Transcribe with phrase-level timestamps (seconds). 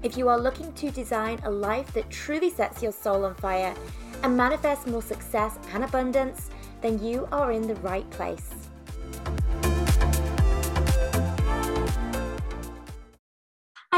[0.00, 3.74] If you are looking to design a life that truly sets your soul on fire
[4.22, 6.50] and manifest more success and abundance,
[6.82, 8.57] then you are in the right place.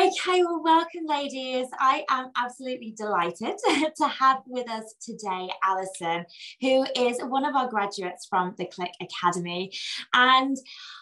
[0.01, 1.67] Okay, well, welcome, ladies.
[1.79, 3.59] I am absolutely delighted
[3.99, 6.25] to have with us today Alison,
[6.63, 9.71] who is one of our graduates from the Clique Academy.
[10.15, 10.57] And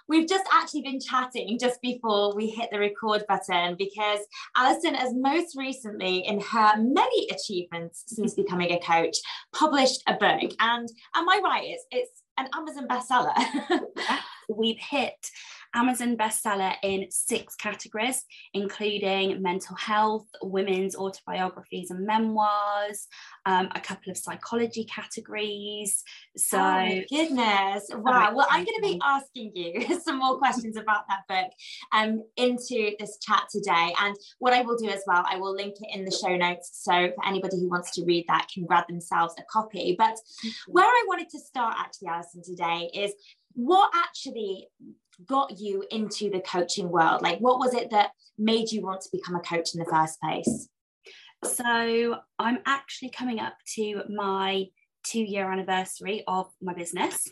[0.09, 4.19] we've just actually been chatting just before we hit the record button because
[4.57, 9.19] Alison has most recently, in her many achievements since becoming a coach,
[9.55, 10.51] published a book.
[10.59, 11.69] And am I right?
[11.69, 13.81] It's, it's an Amazon bestseller.
[14.49, 15.31] we've hit
[15.75, 18.25] Amazon bestseller in six categories,
[18.55, 23.07] including mental health, women's autobiographies and memoirs,
[23.47, 26.03] um, a couple of psychology categories.
[26.37, 28.35] So, oh goodness, wow.
[28.35, 31.53] Well, I'm going to be asking you some more questions about that book
[31.93, 33.95] um, into this chat today.
[34.01, 36.71] And what I will do as well, I will link it in the show notes.
[36.73, 39.95] So, for anybody who wants to read that, can grab themselves a copy.
[39.99, 40.17] But
[40.67, 43.13] where I wanted to start actually, Alison, today is
[43.55, 44.69] what actually
[45.27, 47.23] got you into the coaching world?
[47.23, 50.21] Like, what was it that made you want to become a coach in the first
[50.21, 50.69] place?
[51.45, 54.67] So, I'm actually coming up to my
[55.05, 57.29] two year anniversary of my business.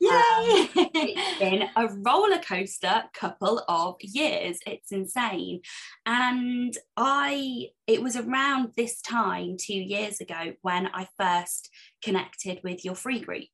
[0.00, 0.10] Yay!
[0.10, 4.58] Um, it's been a roller coaster couple of years.
[4.66, 5.60] It's insane.
[6.06, 11.70] And I, it was around this time two years ago when I first
[12.02, 13.44] connected with your free group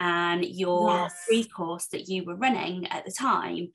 [0.00, 1.24] and your yes.
[1.28, 3.68] free course that you were running at the time.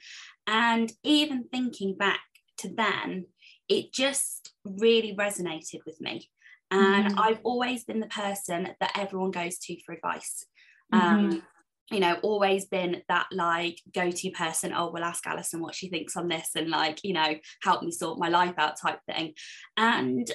[0.48, 2.22] And even thinking back
[2.60, 3.28] to then,
[3.70, 6.30] it just really resonated with me.
[6.72, 7.20] And mm-hmm.
[7.20, 10.46] I've always been the person that everyone goes to for advice.
[10.94, 11.08] Mm-hmm.
[11.08, 11.44] Um,
[11.92, 14.74] you know, always been that like go to person.
[14.76, 17.92] Oh, we'll ask Alison what she thinks on this and like, you know, help me
[17.92, 19.34] sort my life out type thing.
[19.78, 20.30] And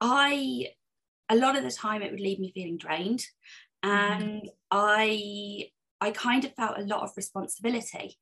[0.00, 0.68] I,
[1.28, 3.24] a lot of the time, it would leave me feeling drained.
[3.84, 4.22] Mm-hmm.
[4.22, 5.68] and I
[6.00, 8.16] I kind of felt a lot of responsibility.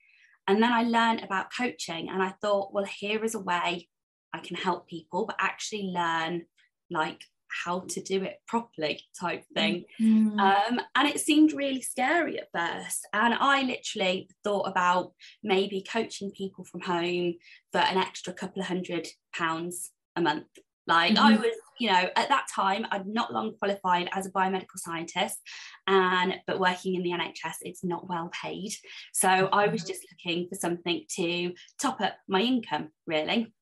[0.49, 3.89] And then I learned about coaching and I thought, well, here is a way
[4.33, 6.47] I can help people, but actually learn
[6.91, 7.23] like
[7.65, 9.85] how to do it properly type thing.
[10.01, 10.39] Mm-hmm.
[10.39, 13.07] Um, and it seemed really scary at first.
[13.13, 15.13] And I literally thought about
[15.43, 17.35] maybe coaching people from home
[17.73, 20.47] for an extra couple of hundred pounds a month.
[20.87, 21.25] Like mm-hmm.
[21.25, 25.41] I was you know, at that time, I'd not long qualified as a biomedical scientist,
[25.89, 28.71] and but working in the NHS, it's not well paid.
[29.13, 29.89] So I was mm-hmm.
[29.89, 33.53] just looking for something to top up my income, really.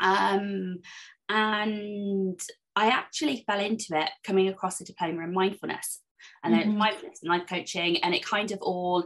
[0.00, 0.78] Um,
[1.28, 2.40] and
[2.74, 6.00] I actually fell into it coming across a diploma in mindfulness
[6.42, 6.78] and then mm-hmm.
[6.78, 9.04] mindfulness and life coaching and it kind of all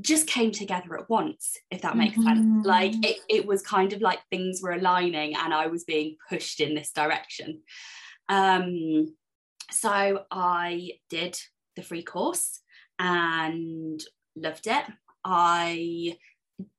[0.00, 2.28] just came together at once if that makes mm-hmm.
[2.28, 6.16] sense like it, it was kind of like things were aligning and i was being
[6.28, 7.60] pushed in this direction
[8.28, 9.14] um,
[9.70, 11.38] so i did
[11.76, 12.60] the free course
[12.98, 14.00] and
[14.36, 14.84] loved it
[15.24, 16.16] i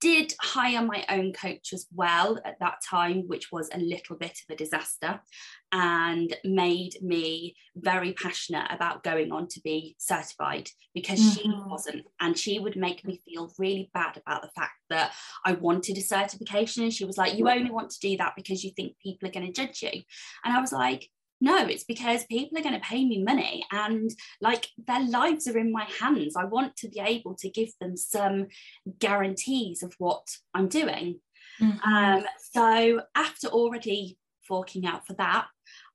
[0.01, 4.31] did hire my own coach as well at that time, which was a little bit
[4.31, 5.21] of a disaster
[5.71, 11.51] and made me very passionate about going on to be certified because mm-hmm.
[11.51, 12.05] she wasn't.
[12.19, 15.13] And she would make me feel really bad about the fact that
[15.45, 16.83] I wanted a certification.
[16.83, 19.31] And she was like, You only want to do that because you think people are
[19.31, 20.01] going to judge you.
[20.43, 21.09] And I was like,
[21.41, 24.11] no, it's because people are going to pay me money and
[24.41, 26.35] like their lives are in my hands.
[26.35, 28.47] I want to be able to give them some
[28.99, 31.21] guarantees of what I'm doing.
[31.61, 31.93] Mm-hmm.
[31.93, 34.17] Um, so after already
[34.47, 35.47] forking out for that,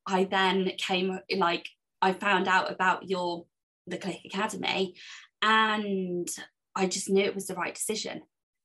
[0.07, 1.69] I then came like
[2.01, 3.47] I found out about your
[3.87, 4.95] the Clique Academy
[5.43, 6.29] and
[6.75, 8.23] I just knew it was the right decision.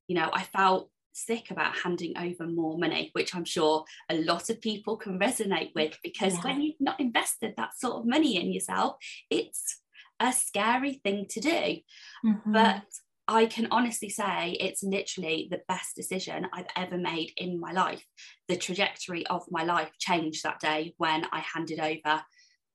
[0.07, 4.49] You know, I felt sick about handing over more money, which I'm sure a lot
[4.49, 6.41] of people can resonate with because yeah.
[6.41, 8.97] when you've not invested that sort of money in yourself,
[9.29, 9.81] it's
[10.19, 11.77] a scary thing to do.
[12.25, 12.51] Mm-hmm.
[12.51, 12.83] But
[13.27, 18.03] I can honestly say it's literally the best decision I've ever made in my life.
[18.47, 22.23] The trajectory of my life changed that day when I handed over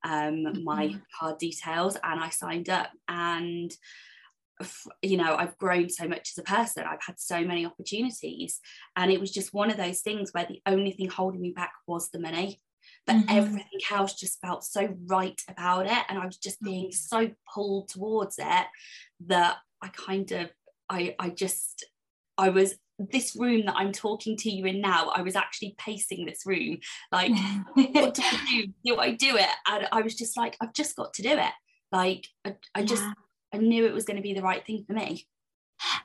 [0.05, 0.65] um, mm-hmm.
[0.65, 2.91] my card details and I signed up.
[3.09, 3.73] And
[5.03, 8.61] you know i've grown so much as a person i've had so many opportunities
[8.97, 11.73] and it was just one of those things where the only thing holding me back
[11.87, 12.61] was the money
[13.07, 13.37] but mm-hmm.
[13.37, 16.05] everything else just felt so right about it.
[16.09, 16.95] And I was just being mm.
[16.95, 18.67] so pulled towards it
[19.27, 20.51] that I kind of,
[20.89, 21.85] I, I just,
[22.39, 26.25] I was this room that I'm talking to you in now, I was actually pacing
[26.25, 26.79] this room.
[27.11, 27.33] Like,
[27.75, 28.67] what do I do?
[28.85, 29.51] Do I do it?
[29.69, 31.53] And I was just like, I've just got to do it.
[31.93, 33.13] Like, I, I just, yeah.
[33.55, 35.27] I knew it was going to be the right thing for me.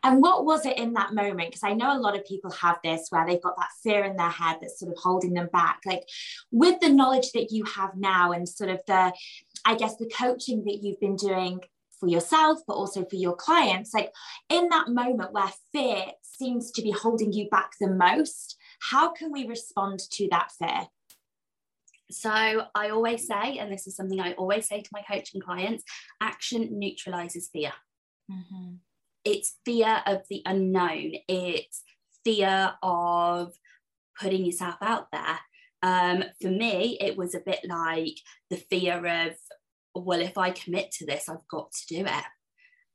[0.03, 1.49] And what was it in that moment?
[1.49, 4.15] Because I know a lot of people have this where they've got that fear in
[4.15, 5.79] their head that's sort of holding them back.
[5.85, 6.03] Like,
[6.51, 9.13] with the knowledge that you have now and sort of the,
[9.65, 11.61] I guess, the coaching that you've been doing
[11.99, 13.93] for yourself, but also for your clients.
[13.93, 14.11] Like
[14.49, 19.31] in that moment where fear seems to be holding you back the most, how can
[19.31, 20.87] we respond to that fear?
[22.11, 25.83] So I always say, and this is something I always say to my coaching clients
[26.21, 27.71] action neutralizes fear.
[28.31, 28.75] Mm-hmm.
[29.25, 31.83] It's fear of the unknown, it's
[32.23, 33.53] fear of
[34.19, 35.39] putting yourself out there.
[35.81, 38.17] Um, for me, it was a bit like
[38.49, 39.35] the fear of
[39.95, 42.23] well if i commit to this i've got to do it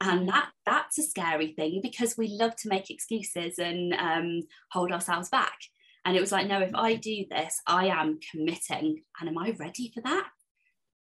[0.00, 4.92] and that that's a scary thing because we love to make excuses and um, hold
[4.92, 5.56] ourselves back
[6.04, 9.02] and it was like no if i do this i am committing.
[9.20, 10.28] And am i ready for that?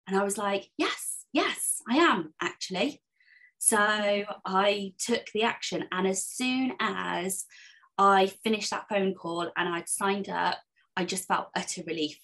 [0.08, 3.02] And i was like yes yes i am actually.
[3.58, 3.78] So
[4.46, 5.86] i took the action.
[5.92, 7.46] And as soon as
[7.98, 10.58] i finished that phone call and i'd signed up
[10.98, 12.20] i just felt utter relief.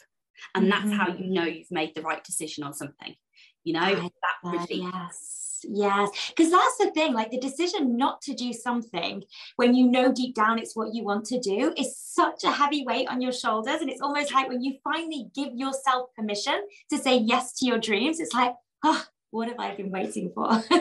[0.56, 0.94] And that's mm-hmm.
[0.94, 3.16] how you know you've made the right decision on something
[3.64, 4.12] you know that
[4.44, 4.68] relief.
[4.70, 9.24] yes yes because that's the thing like the decision not to do something
[9.56, 12.84] when you know deep down it's what you want to do is such a heavy
[12.86, 16.60] weight on your shoulders and it's almost like when you finally give yourself permission
[16.90, 18.54] to say yes to your dreams it's like
[18.84, 20.50] oh what have i been waiting for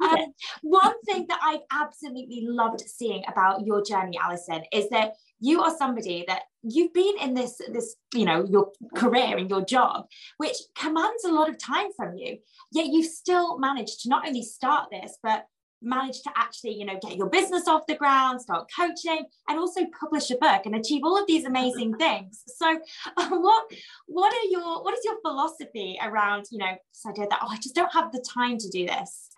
[0.00, 0.32] um,
[0.62, 5.76] one thing that i've absolutely loved seeing about your journey alison is that you are
[5.76, 10.06] somebody that you've been in this this you know your career and your job
[10.38, 12.38] which commands a lot of time from you.
[12.72, 15.46] Yet you've still managed to not only start this but
[15.82, 19.82] manage to actually you know get your business off the ground start coaching and also
[20.00, 22.42] publish a book and achieve all of these amazing things.
[22.46, 22.78] So
[23.16, 23.64] uh, what
[24.06, 27.56] what are your what is your philosophy around you know this idea that oh i
[27.56, 29.28] just don't have the time to do this?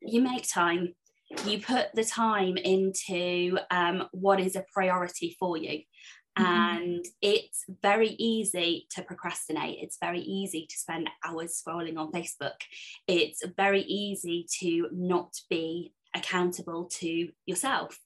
[0.00, 0.94] You make time
[1.44, 5.82] you put the time into um, what is a priority for you.
[6.38, 6.44] Mm-hmm.
[6.44, 9.78] And it's very easy to procrastinate.
[9.80, 12.60] It's very easy to spend hours scrolling on Facebook.
[13.06, 17.98] It's very easy to not be accountable to yourself.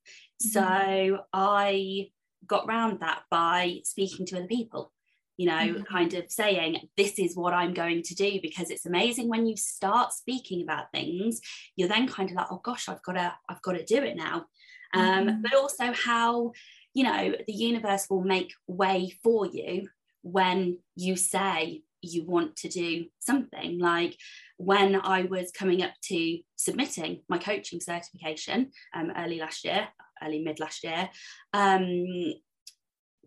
[0.42, 0.48] Mm-hmm.
[0.48, 2.08] So I
[2.46, 4.92] got round that by speaking to other people
[5.36, 5.82] you know, mm-hmm.
[5.82, 9.56] kind of saying, this is what I'm going to do, because it's amazing when you
[9.56, 11.40] start speaking about things,
[11.76, 14.16] you're then kind of like, oh gosh, I've got to, I've got to do it
[14.16, 14.46] now.
[14.94, 15.42] Um, mm-hmm.
[15.42, 16.52] But also how,
[16.94, 19.88] you know, the universe will make way for you
[20.22, 23.78] when you say you want to do something.
[23.78, 24.16] Like
[24.58, 29.88] when I was coming up to submitting my coaching certification um, early last year,
[30.22, 31.08] early mid last year,
[31.52, 32.34] um,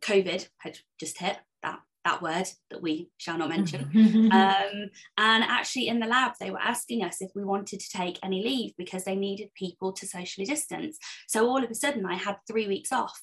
[0.02, 3.82] COVID had just hit that that word that we shall not mention.
[4.32, 8.20] um, and actually, in the lab, they were asking us if we wanted to take
[8.24, 10.98] any leave because they needed people to socially distance.
[11.28, 13.20] So all of a sudden, I had three weeks off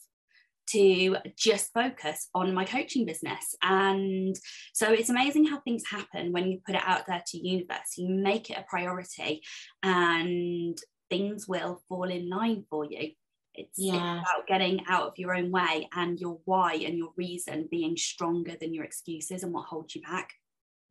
[0.69, 3.55] to just focus on my coaching business.
[3.63, 4.37] And
[4.73, 8.09] so it's amazing how things happen when you put it out there to universe, you
[8.09, 9.43] make it a priority,
[9.83, 10.79] and
[11.11, 13.11] things will fall in line for you.
[13.55, 14.21] It's, yeah.
[14.21, 17.97] it's about getting out of your own way and your why and your reason being
[17.97, 20.31] stronger than your excuses and what holds you back.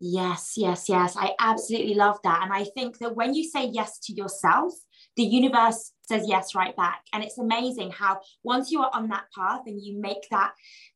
[0.04, 1.16] Yes, yes, yes.
[1.16, 2.42] I absolutely love that.
[2.42, 4.74] And I think that when you say yes to yourself,
[5.16, 7.04] the universe says yes right back.
[7.14, 10.54] And it's amazing how once you are on that path and you make that,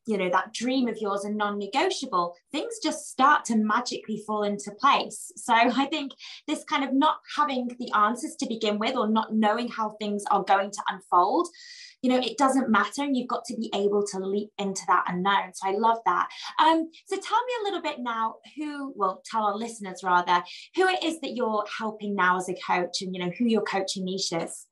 [0.07, 4.41] you know, that dream of yours a non negotiable, things just start to magically fall
[4.41, 5.31] into place.
[5.35, 6.13] So I think
[6.47, 10.23] this kind of not having the answers to begin with or not knowing how things
[10.31, 11.47] are going to unfold
[12.05, 13.01] you know it doesn't matter.
[13.01, 15.55] And you've got to be able to leap into that unknown.
[15.55, 16.27] So i love that.
[16.59, 20.43] Um, so tell me a little bit now who well tell our listeners rather
[20.75, 23.63] who it is that you're helping now as a coach and you know who your
[23.63, 24.67] coaching niche is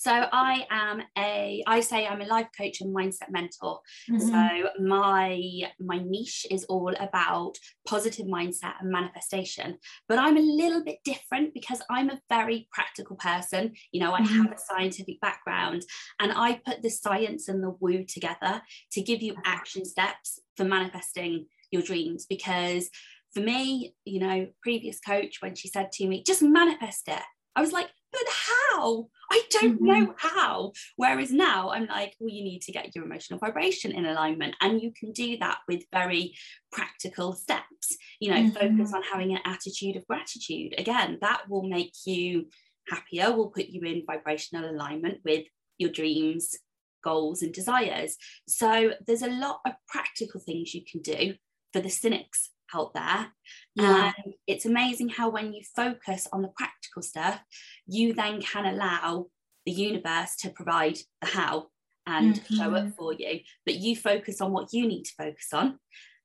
[0.00, 3.80] so I am a, I say I'm a life coach and mindset mentor.
[4.10, 4.28] Mm-hmm.
[4.28, 9.76] So my my niche is all about positive mindset and manifestation.
[10.08, 13.74] But I'm a little bit different because I'm a very practical person.
[13.92, 14.40] You know, I mm-hmm.
[14.40, 15.82] have a scientific background
[16.18, 20.64] and I put the science and the woo together to give you action steps for
[20.64, 22.88] manifesting your dreams because
[23.34, 27.22] for me, you know, previous coach, when she said to me, just manifest it,
[27.54, 29.08] I was like, but how?
[29.30, 29.84] I don't mm-hmm.
[29.84, 30.72] know how.
[30.96, 34.56] Whereas now I'm like, well, you need to get your emotional vibration in alignment.
[34.60, 36.34] And you can do that with very
[36.72, 37.96] practical steps.
[38.18, 38.76] You know, mm-hmm.
[38.76, 40.74] focus on having an attitude of gratitude.
[40.78, 42.46] Again, that will make you
[42.88, 45.46] happier, will put you in vibrational alignment with
[45.78, 46.56] your dreams,
[47.02, 48.16] goals, and desires.
[48.48, 51.34] So there's a lot of practical things you can do
[51.72, 53.28] for the cynics out there.
[53.74, 54.12] Yeah.
[54.16, 57.40] And it's amazing how when you focus on the practical stuff,
[57.86, 59.26] you then can allow
[59.66, 61.68] the universe to provide the how
[62.06, 62.54] and mm-hmm.
[62.54, 63.40] show up for you.
[63.64, 65.78] But you focus on what you need to focus on.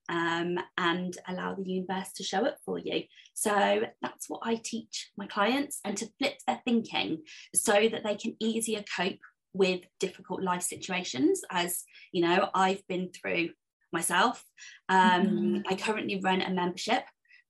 [0.08, 3.06] Um, and allow the universe to show up for you.
[3.34, 7.24] So that's what I teach my clients and to flip their thinking
[7.56, 9.18] so that they can easier cope
[9.56, 13.50] with difficult life situations as you know I've been through
[13.92, 14.44] myself.
[14.89, 15.58] Um, mm-hmm.
[15.70, 17.04] I currently run a membership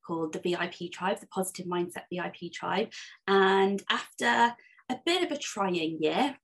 [0.06, 2.90] called the VIP Tribe, the Positive Mindset VIP Tribe.
[3.28, 4.56] And after
[4.90, 6.38] a bit of a trying year,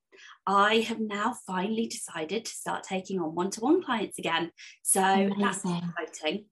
[0.46, 4.50] I have now finally decided to start taking on one to one clients again.
[4.82, 5.38] So Amazing.
[5.40, 6.44] that's exciting.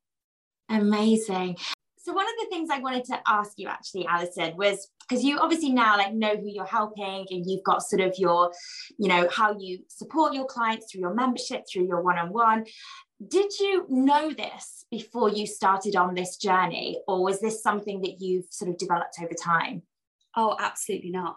[0.69, 1.57] Amazing.
[2.11, 5.39] So one of the things I wanted to ask you actually, Alison, was because you
[5.39, 8.51] obviously now like know who you're helping and you've got sort of your,
[8.99, 12.65] you know, how you support your clients through your membership, through your one-on-one.
[13.29, 18.17] Did you know this before you started on this journey or was this something that
[18.19, 19.83] you've sort of developed over time?
[20.37, 21.37] Oh absolutely not.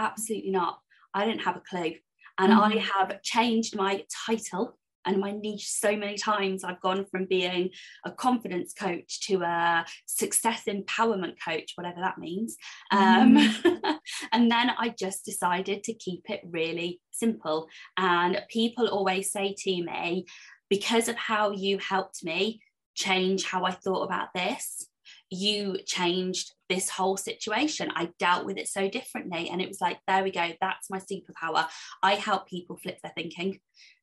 [0.00, 0.80] Absolutely not.
[1.14, 1.94] I didn't have a clue.
[2.38, 2.60] And mm-hmm.
[2.60, 4.76] i have changed my title
[5.08, 7.70] and my niche so many times i've gone from being
[8.04, 12.56] a confidence coach to a success empowerment coach whatever that means
[12.92, 13.84] um, mm.
[13.84, 14.00] um,
[14.32, 19.82] and then i just decided to keep it really simple and people always say to
[19.82, 20.24] me
[20.70, 22.60] because of how you helped me
[22.98, 24.88] change how I thought about this,
[25.30, 27.90] you changed this whole situation.
[27.94, 29.48] I dealt with it so differently.
[29.48, 31.66] And it was like, there we go, that's my superpower.
[32.02, 33.60] I help people flip their thinking.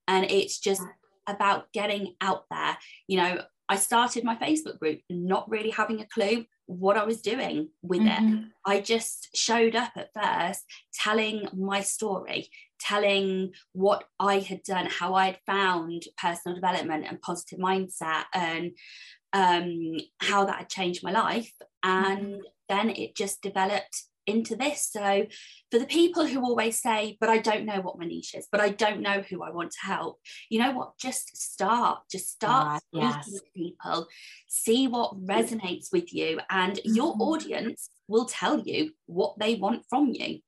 [0.08, 0.84] And it's just
[1.28, 2.78] about getting out there.
[3.08, 7.22] You know, I started my Facebook group not really having a clue what I was
[7.22, 8.36] doing with mm-hmm.
[8.36, 8.46] it.
[8.66, 15.14] I just showed up at first telling my story, telling what I had done, how
[15.14, 18.72] I had found personal development and positive mindset, and
[19.34, 21.52] um, how that had changed my life.
[21.84, 22.40] And mm-hmm.
[22.70, 24.90] then it just developed into this.
[24.92, 25.26] So,
[25.72, 28.62] for the people who always say, but I don't know what my niche is, but
[28.62, 30.98] I don't know who I want to help, you know what?
[30.98, 33.30] Just start, just start uh, yes.
[33.32, 34.08] with people,
[34.48, 37.22] see what resonates with you, and your mm-hmm.
[37.22, 40.40] audience will tell you what they want from you.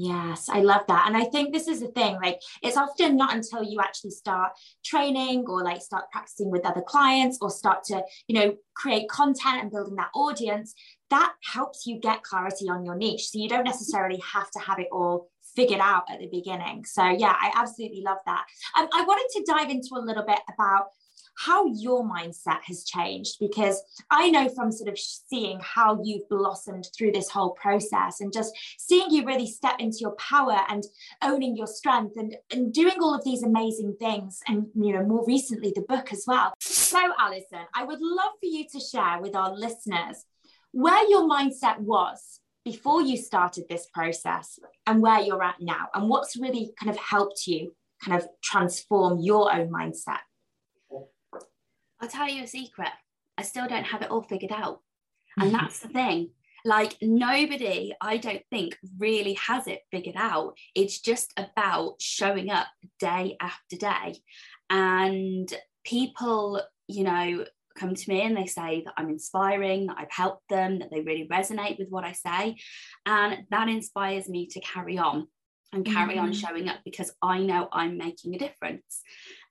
[0.00, 1.08] Yes, I love that.
[1.08, 4.52] And I think this is the thing, like it's often not until you actually start
[4.84, 9.60] training or like start practicing with other clients or start to, you know, create content
[9.60, 10.72] and building that audience
[11.10, 13.28] that helps you get clarity on your niche.
[13.30, 16.84] So you don't necessarily have to have it all figured out at the beginning.
[16.84, 18.44] So yeah, I absolutely love that.
[18.78, 20.88] Um, I wanted to dive into a little bit about
[21.38, 26.88] how your mindset has changed because I know from sort of seeing how you've blossomed
[26.96, 30.82] through this whole process and just seeing you really step into your power and
[31.22, 35.24] owning your strength and, and doing all of these amazing things and you know more
[35.26, 36.54] recently the book as well.
[36.58, 40.24] So Alison, I would love for you to share with our listeners
[40.82, 46.08] where your mindset was before you started this process and where you're at now and
[46.08, 50.20] what's really kind of helped you kind of transform your own mindset
[52.00, 52.90] I'll tell you a secret.
[53.36, 54.80] I still don't have it all figured out.
[55.40, 56.30] And that's the thing.
[56.64, 60.56] Like, nobody, I don't think, really has it figured out.
[60.74, 62.66] It's just about showing up
[62.98, 64.16] day after day.
[64.68, 65.52] And
[65.84, 67.44] people, you know,
[67.78, 71.00] come to me and they say that I'm inspiring, that I've helped them, that they
[71.00, 72.56] really resonate with what I say.
[73.06, 75.28] And that inspires me to carry on
[75.72, 76.24] and carry mm-hmm.
[76.24, 79.02] on showing up because I know I'm making a difference.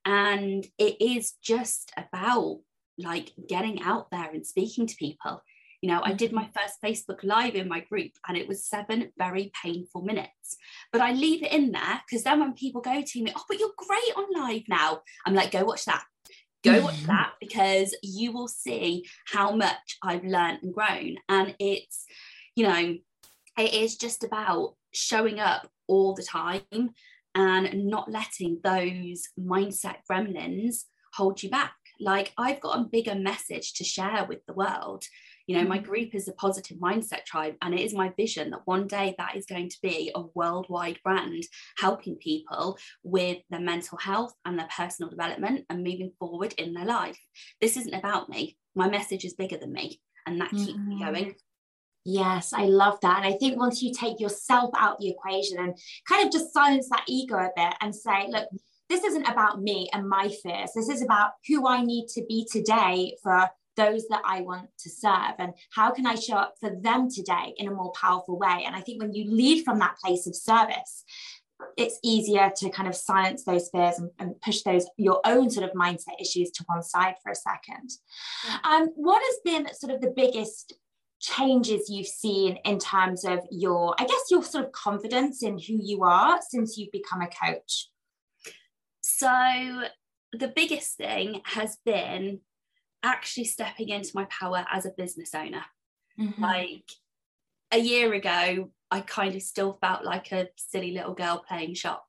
[0.06, 2.62] And it is just about
[2.98, 5.42] like getting out there and speaking to people.
[5.82, 6.60] You know, I did my mm-hmm.
[6.60, 10.58] first Facebook Live in my group and it was seven very painful minutes.
[10.92, 13.60] But I leave it in there because then when people go to me, oh, but
[13.60, 16.04] you're great on live now, I'm like, go watch that.
[16.64, 16.84] Go mm.
[16.84, 21.18] watch that because you will see how much I've learned and grown.
[21.30, 22.06] And it's,
[22.56, 22.98] you know,
[23.58, 26.62] it is just about showing up all the time
[27.36, 30.84] and not letting those mindset gremlins
[31.14, 31.74] hold you back.
[32.00, 35.04] Like, I've got a bigger message to share with the world.
[35.48, 35.86] You know, my mm-hmm.
[35.86, 39.36] group is a positive mindset tribe, and it is my vision that one day that
[39.38, 41.44] is going to be a worldwide brand
[41.78, 46.86] helping people with their mental health and their personal development and moving forward in their
[46.86, 47.18] life.
[47.62, 48.58] This isn't about me.
[48.76, 50.90] My message is bigger than me, and that keeps mm-hmm.
[50.90, 51.36] me going.
[52.04, 53.24] Yes, I love that.
[53.24, 55.78] And I think once you take yourself out the equation and
[56.08, 58.48] kind of just silence that ego a bit and say, look,
[58.90, 60.72] this isn't about me and my fears.
[60.74, 64.90] This is about who I need to be today for those that I want to
[64.90, 68.64] serve and how can I show up for them today in a more powerful way.
[68.66, 71.06] And I think when you lead from that place of service,
[71.76, 75.68] it's easier to kind of silence those fears and, and, push those your own sort
[75.68, 77.90] of mindset issues to one side for a second.
[78.64, 80.74] Um, what has been sort of the biggest
[81.20, 85.80] changes you've seen in terms of your, I guess, your sort of confidence in who
[85.82, 87.90] you are since you've become a coach?
[89.02, 89.84] So,
[90.34, 92.42] the biggest thing has been
[93.08, 95.64] actually stepping into my power as a business owner.
[96.20, 96.42] Mm-hmm.
[96.42, 96.90] Like
[97.72, 102.06] a year ago, I kind of still felt like a silly little girl playing shop.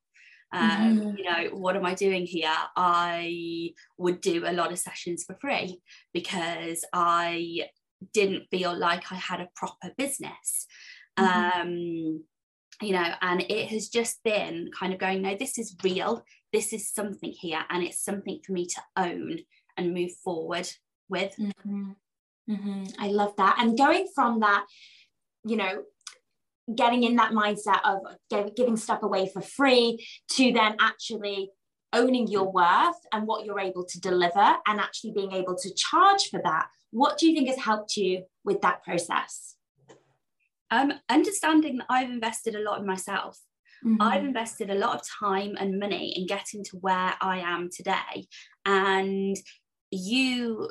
[0.52, 1.16] Um, mm-hmm.
[1.16, 2.54] You know, what am I doing here?
[2.76, 5.80] I would do a lot of sessions for free
[6.12, 7.68] because I
[8.12, 10.66] didn't feel like I had a proper business.
[11.18, 11.60] Mm-hmm.
[11.60, 12.24] Um,
[12.80, 16.24] you know, and it has just been kind of going, no, this is real.
[16.52, 19.40] This is something here, and it's something for me to own
[19.76, 20.70] and move forward
[21.08, 21.34] with.
[21.38, 21.90] Mm-hmm.
[22.50, 22.84] Mm-hmm.
[22.98, 23.56] I love that.
[23.58, 24.64] And going from that,
[25.44, 25.82] you know,
[26.74, 28.00] getting in that mindset of
[28.54, 31.50] giving stuff away for free to then actually
[31.94, 36.28] owning your worth and what you're able to deliver and actually being able to charge
[36.30, 39.56] for that what do you think has helped you with that process?
[40.70, 43.38] Um, understanding that I've invested a lot in myself.
[43.84, 44.02] Mm-hmm.
[44.02, 48.26] I've invested a lot of time and money in getting to where I am today.
[48.64, 49.36] And
[49.90, 50.70] you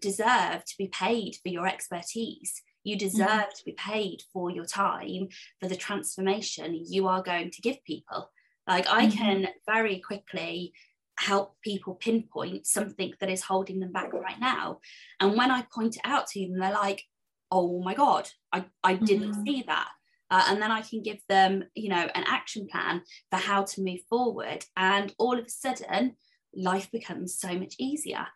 [0.00, 2.62] deserve to be paid for your expertise.
[2.84, 3.56] You deserve mm-hmm.
[3.56, 5.28] to be paid for your time,
[5.60, 8.30] for the transformation you are going to give people.
[8.66, 9.18] Like, I mm-hmm.
[9.18, 10.72] can very quickly
[11.18, 14.80] help people pinpoint something that is holding them back right now.
[15.18, 17.02] And when I point it out to them, they're like,
[17.50, 19.44] oh my God, I, I didn't mm-hmm.
[19.44, 19.88] see that.
[20.30, 23.82] Uh, and then I can give them, you know, an action plan for how to
[23.82, 24.64] move forward.
[24.76, 26.16] And all of a sudden,
[26.54, 28.26] life becomes so much easier.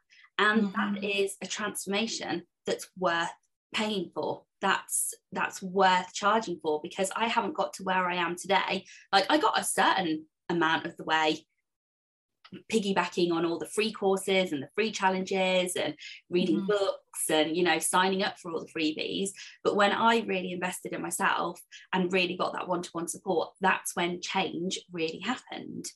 [0.40, 0.94] And mm-hmm.
[0.94, 3.28] that is a transformation that's worth
[3.74, 4.42] paying for.
[4.62, 8.84] That's that's worth charging for because I haven't got to where I am today.
[9.12, 11.46] Like I got a certain amount of the way
[12.72, 15.94] piggybacking on all the free courses and the free challenges and
[16.30, 16.66] reading mm-hmm.
[16.66, 19.30] books and you know signing up for all the freebies
[19.62, 21.60] but when i really invested in myself
[21.92, 25.86] and really got that one-to-one support that's when change really happened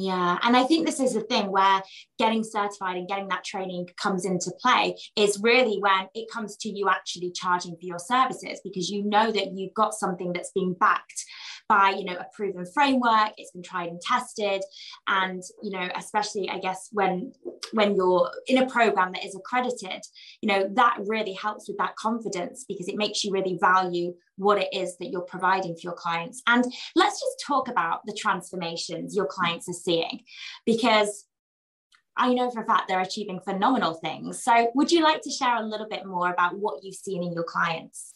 [0.00, 1.82] yeah, and I think this is the thing where
[2.20, 6.68] getting certified and getting that training comes into play is really when it comes to
[6.68, 10.74] you actually charging for your services because you know that you've got something that's being
[10.78, 11.24] backed
[11.68, 14.62] by you know a proven framework it's been tried and tested
[15.06, 17.32] and you know especially i guess when
[17.72, 20.02] when you're in a program that is accredited
[20.40, 24.58] you know that really helps with that confidence because it makes you really value what
[24.58, 26.64] it is that you're providing for your clients and
[26.96, 30.20] let's just talk about the transformations your clients are seeing
[30.64, 31.26] because
[32.20, 34.42] I know for a fact they're achieving phenomenal things.
[34.42, 37.32] So, would you like to share a little bit more about what you've seen in
[37.32, 38.12] your clients?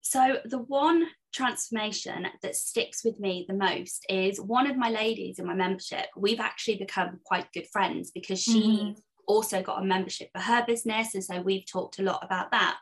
[0.00, 5.38] So, the one transformation that sticks with me the most is one of my ladies
[5.38, 6.06] in my membership.
[6.16, 8.92] We've actually become quite good friends because she mm-hmm.
[9.26, 11.14] also got a membership for her business.
[11.14, 12.78] And so we've talked a lot about that.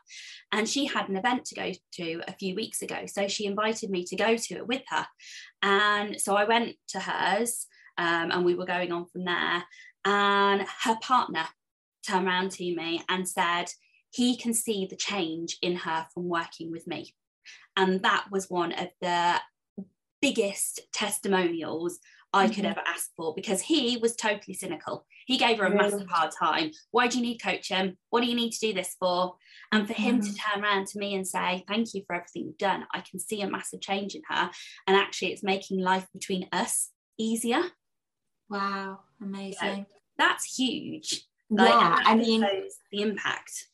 [0.51, 3.05] And she had an event to go to a few weeks ago.
[3.07, 5.05] So she invited me to go to it with her.
[5.61, 9.63] And so I went to hers um, and we were going on from there.
[10.05, 11.45] And her partner
[12.07, 13.65] turned around to me and said,
[14.11, 17.13] he can see the change in her from working with me.
[17.77, 19.39] And that was one of the
[20.21, 21.99] biggest testimonials
[22.35, 22.65] I could mm-hmm.
[22.65, 25.05] ever ask for because he was totally cynical.
[25.25, 26.71] He gave her a massive hard time.
[26.91, 27.95] Why do you need coaching?
[28.09, 29.35] What do you need to do this for?
[29.71, 30.53] And for him to mm-hmm.
[30.53, 33.41] turn around to me and say, Thank you for everything you've done, I can see
[33.41, 34.51] a massive change in her.
[34.85, 37.63] And actually, it's making life between us easier.
[38.49, 39.85] Wow, amazing.
[40.17, 41.23] that's huge.
[41.49, 42.45] Like, yeah, I mean,
[42.91, 43.67] the impact.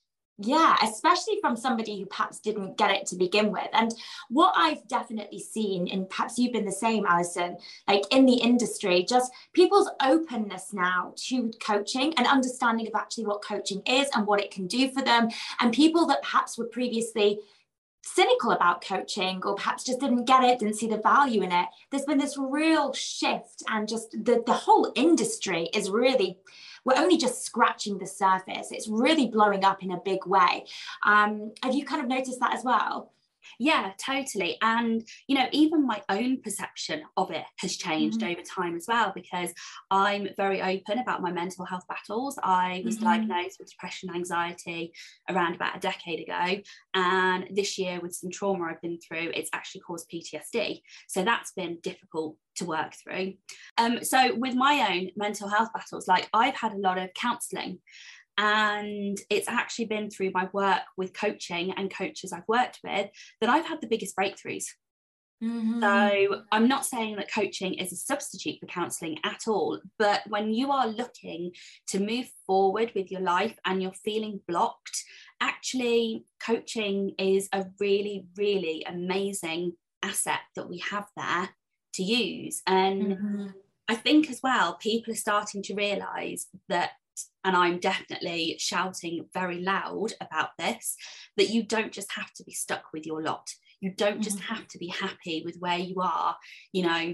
[0.44, 3.68] Yeah, especially from somebody who perhaps didn't get it to begin with.
[3.74, 3.94] And
[4.30, 9.06] what I've definitely seen, and perhaps you've been the same, Alison, like in the industry,
[9.08, 14.42] just people's openness now to coaching and understanding of actually what coaching is and what
[14.42, 15.30] it can do for them.
[15.60, 17.40] And people that perhaps were previously
[18.04, 21.68] cynical about coaching or perhaps just didn't get it didn't see the value in it
[21.92, 26.40] there's been this real shift and just the, the whole industry is really
[26.86, 28.72] we're only just scratching the surface.
[28.72, 30.66] It's really blowing up in a big way.
[31.06, 33.12] Um, have you kind of noticed that as well?
[33.60, 34.58] Yeah, totally.
[34.62, 38.32] And, you know, even my own perception of it has changed mm-hmm.
[38.32, 39.54] over time as well because
[39.90, 42.38] I'm very open about my mental health battles.
[42.44, 43.06] I was mm-hmm.
[43.06, 44.94] diagnosed with depression, and anxiety
[45.30, 46.62] around about a decade ago.
[46.94, 50.82] And this year, with some trauma I've been through, it's actually caused PTSD.
[51.08, 53.34] So that's been difficult to work through.
[53.78, 57.80] Um, so with my own mental health battles, like I've had a lot of counselling
[58.42, 63.08] and it's actually been through my work with coaching and coaches I've worked with
[63.40, 64.66] that I've had the biggest breakthroughs.
[65.44, 65.80] Mm-hmm.
[65.80, 70.56] So I'm not saying that coaching is a substitute for counselling at all, but when
[70.56, 71.52] you are looking
[71.90, 75.04] to move forward with your life and you're feeling blocked,
[75.40, 81.50] actually coaching is a really, really amazing asset that we have there
[81.94, 82.64] to use.
[82.66, 83.48] And mm-hmm.
[83.88, 86.92] I think as well, people are starting to realise that
[87.44, 90.96] and I'm definitely shouting very loud about this,
[91.38, 93.48] that you don't just have to be stuck with your lot.
[93.80, 94.54] You don't just mm-hmm.
[94.54, 96.36] have to be happy with where you are.
[96.72, 97.14] You know,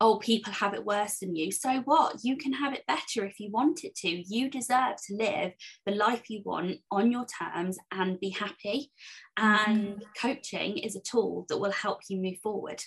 [0.00, 1.50] oh, people have it worse than you.
[1.50, 2.16] So what?
[2.22, 4.08] You can have it better if you want it to.
[4.08, 5.52] You deserve to live
[5.86, 8.92] the life you want on your terms and be happy.
[9.36, 10.02] And mm-hmm.
[10.20, 12.82] coaching is a tool that will help you move forward.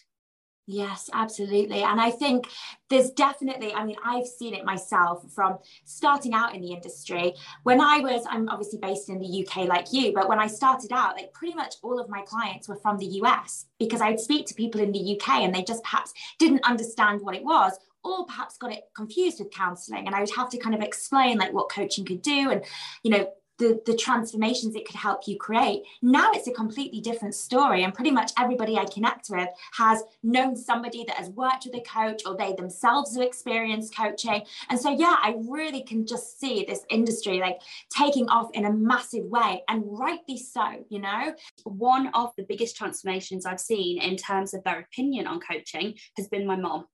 [0.70, 1.82] Yes, absolutely.
[1.82, 2.50] And I think
[2.90, 7.36] there's definitely, I mean, I've seen it myself from starting out in the industry.
[7.64, 10.92] When I was, I'm obviously based in the UK like you, but when I started
[10.92, 14.20] out, like pretty much all of my clients were from the US because I would
[14.20, 17.72] speak to people in the UK and they just perhaps didn't understand what it was
[18.04, 21.38] or perhaps got it confused with counseling and i would have to kind of explain
[21.38, 22.64] like what coaching could do and
[23.04, 23.28] you know
[23.58, 25.84] the, the transformations it could help you create.
[26.02, 27.84] Now it's a completely different story.
[27.84, 31.82] And pretty much everybody I connect with has known somebody that has worked with a
[31.82, 34.44] coach or they themselves have experienced coaching.
[34.70, 37.60] And so, yeah, I really can just see this industry like
[37.96, 41.34] taking off in a massive way and rightly so, you know.
[41.64, 46.28] One of the biggest transformations I've seen in terms of their opinion on coaching has
[46.28, 46.86] been my mom.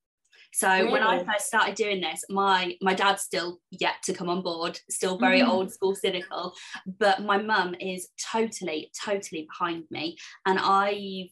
[0.53, 0.91] So really?
[0.91, 4.79] when I first started doing this, my my dad's still yet to come on board,
[4.89, 5.47] still very mm.
[5.47, 6.53] old school cynical,
[6.85, 10.17] but my mum is totally, totally behind me.
[10.45, 11.29] And I've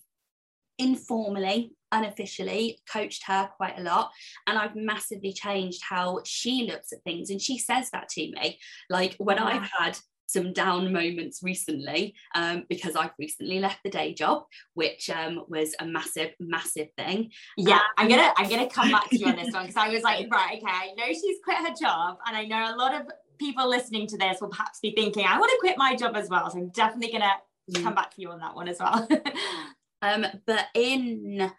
[0.78, 4.10] informally unofficially coached her quite a lot
[4.48, 8.58] and i've massively changed how she looks at things and she says that to me
[8.90, 9.98] like when i've had
[10.32, 15.76] some down moments recently um, because I've recently left the day job, which um, was
[15.80, 17.32] a massive, massive thing.
[17.58, 19.90] Yeah, um, I'm gonna I'm gonna come back to you on this one because I
[19.90, 22.94] was like, right, okay, I know she's quit her job, and I know a lot
[22.94, 26.16] of people listening to this will perhaps be thinking, I want to quit my job
[26.16, 26.50] as well.
[26.50, 27.34] So I'm definitely gonna
[27.72, 27.84] mm.
[27.84, 29.08] come back to you on that one as well.
[30.02, 31.52] um, but in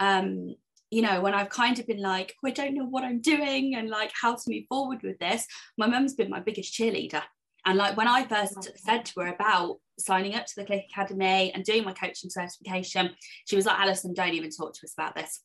[0.00, 0.54] um
[0.90, 3.74] you know, when I've kind of been like, oh, I don't know what I'm doing
[3.74, 7.22] and like how to move forward with this, my mum's been my biggest cheerleader.
[7.68, 11.52] And like when I first said to her about signing up to the Clique Academy
[11.52, 13.10] and doing my coaching certification,
[13.44, 15.42] she was like, Alison, don't even talk to us about this.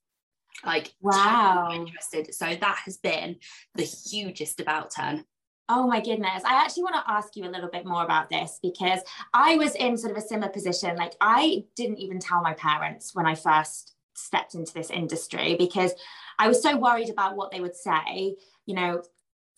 [0.66, 2.34] Like, wow, interested.
[2.34, 3.36] So that has been
[3.76, 5.26] the hugest about turn.
[5.68, 6.44] Oh my goodness.
[6.46, 9.02] I actually want to ask you a little bit more about this because
[9.34, 10.96] I was in sort of a similar position.
[10.96, 15.92] Like, I didn't even tell my parents when I first stepped into this industry because
[16.40, 18.38] I was so worried about what they would say.
[18.66, 19.04] You know,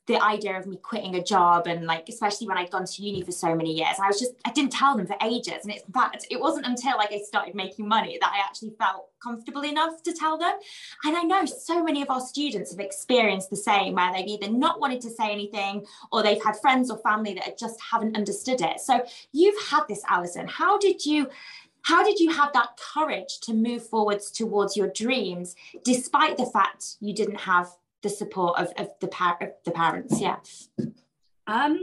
[0.08, 3.24] the idea of me quitting a job and like especially when I'd gone to uni
[3.24, 5.64] for so many years I was just I didn't tell them for ages.
[5.64, 9.10] And it's fact it wasn't until like I started making money that I actually felt
[9.22, 10.54] comfortable enough to tell them.
[11.04, 14.52] And I know so many of our students have experienced the same where they've either
[14.52, 18.62] not wanted to say anything or they've had friends or family that just haven't understood
[18.62, 18.80] it.
[18.80, 20.48] So you've had this Alison.
[20.48, 21.30] How did you
[21.82, 26.96] how did you have that courage to move forwards towards your dreams despite the fact
[27.00, 27.70] you didn't have
[28.06, 30.38] the support of, of the par- of the parents yeah
[31.48, 31.78] um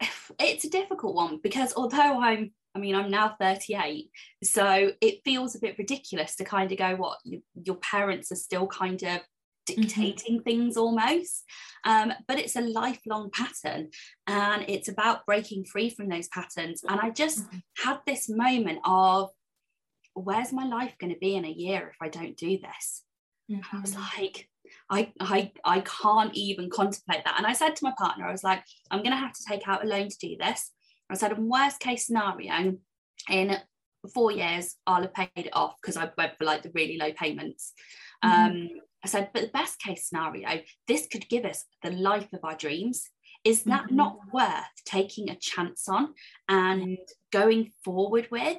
[0.40, 4.10] it's a difficult one because although i'm I mean, I'm now 38,
[4.44, 8.36] so it feels a bit ridiculous to kind of go, what you, your parents are
[8.36, 9.20] still kind of
[9.64, 10.42] dictating mm-hmm.
[10.42, 11.44] things almost.
[11.84, 13.90] Um, but it's a lifelong pattern
[14.26, 16.82] and it's about breaking free from those patterns.
[16.88, 17.58] And I just mm-hmm.
[17.84, 19.30] had this moment of,
[20.12, 23.04] where's my life going to be in a year if I don't do this?
[23.50, 23.76] Mm-hmm.
[23.76, 24.22] I was mm-hmm.
[24.22, 24.50] like,
[24.90, 27.36] I, I, I can't even contemplate that.
[27.38, 29.66] And I said to my partner, I was like, I'm going to have to take
[29.68, 30.72] out a loan to do this.
[31.10, 32.76] I said, in worst case scenario,
[33.30, 33.58] in
[34.12, 37.12] four years, I'll have paid it off because I went for like the really low
[37.12, 37.72] payments.
[38.24, 38.50] Mm-hmm.
[38.50, 38.68] Um,
[39.04, 42.56] I said, but the best case scenario, this could give us the life of our
[42.56, 43.08] dreams.
[43.44, 43.96] Is that mm-hmm.
[43.96, 46.14] not worth taking a chance on
[46.48, 46.98] and
[47.32, 48.58] going forward with?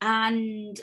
[0.00, 0.78] And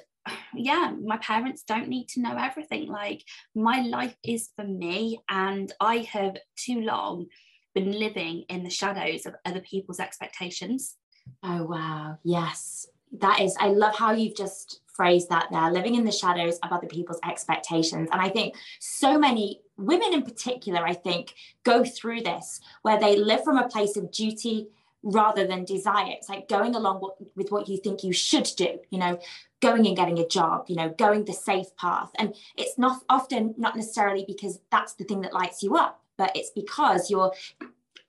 [0.53, 2.87] yeah, my parents don't need to know everything.
[2.87, 7.27] Like, my life is for me, and I have too long
[7.73, 10.95] been living in the shadows of other people's expectations.
[11.43, 12.17] Oh, wow.
[12.23, 12.87] Yes.
[13.19, 16.71] that is, I love how you've just phrased that there, living in the shadows of
[16.71, 18.09] other people's expectations.
[18.11, 21.33] And I think so many women in particular, I think,
[21.63, 24.67] go through this where they live from a place of duty
[25.05, 26.07] rather than desire.
[26.09, 29.19] It's like going along with what you think you should do, you know,
[29.61, 32.09] going and getting a job, you know, going the safe path.
[32.17, 36.35] And it's not often not necessarily because that's the thing that lights you up, but
[36.35, 37.31] it's because you're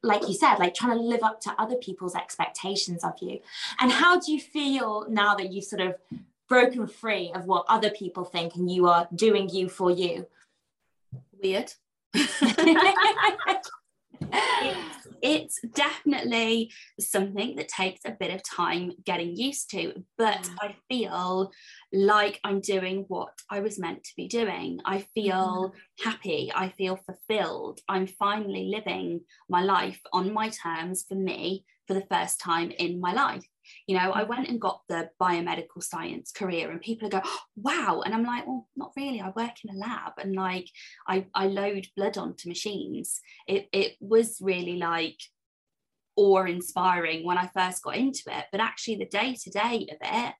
[0.02, 3.40] like you said, like trying to live up to other people's expectations of you.
[3.80, 5.96] And how do you feel now that you've sort of
[6.48, 10.26] broken free of what other people think and you are doing you for you?
[11.42, 11.72] Weird.
[12.14, 13.70] it's,
[15.22, 20.54] it's definitely something that takes a bit of time getting used to, but mm.
[20.60, 21.50] I feel
[21.92, 24.80] like I'm doing what I was meant to be doing.
[24.84, 26.04] I feel mm.
[26.04, 26.52] happy.
[26.54, 27.80] I feel fulfilled.
[27.88, 33.00] I'm finally living my life on my terms for me for the first time in
[33.00, 33.46] my life.
[33.86, 37.22] You know, I went and got the biomedical science career, and people go,
[37.56, 38.02] wow.
[38.04, 39.20] And I'm like, well, not really.
[39.20, 40.68] I work in a lab and like
[41.06, 43.20] I, I load blood onto machines.
[43.46, 45.18] It, it was really like
[46.16, 48.46] awe inspiring when I first got into it.
[48.50, 50.34] But actually, the day to day of it,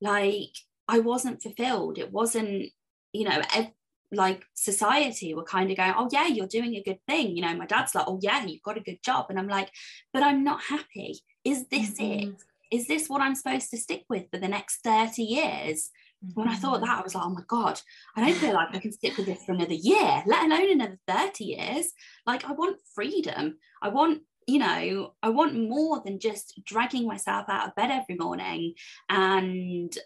[0.00, 0.54] like
[0.88, 1.98] I wasn't fulfilled.
[1.98, 2.70] It wasn't,
[3.12, 3.72] you know, ev-
[4.12, 7.36] like society were kind of going, oh, yeah, you're doing a good thing.
[7.36, 9.26] You know, my dad's like, oh, yeah, you've got a good job.
[9.28, 9.70] And I'm like,
[10.12, 11.20] but I'm not happy.
[11.44, 12.28] Is this mm-hmm.
[12.30, 12.34] it?
[12.74, 15.90] Is this what I'm supposed to stick with for the next 30 years?
[16.24, 16.40] Mm-hmm.
[16.40, 17.80] When I thought that, I was like, oh my God,
[18.16, 20.98] I don't feel like I can stick with this for another year, let alone another
[21.06, 21.92] 30 years.
[22.26, 23.58] Like, I want freedom.
[23.82, 28.16] I want, you know, I want more than just dragging myself out of bed every
[28.16, 28.74] morning
[29.08, 29.96] and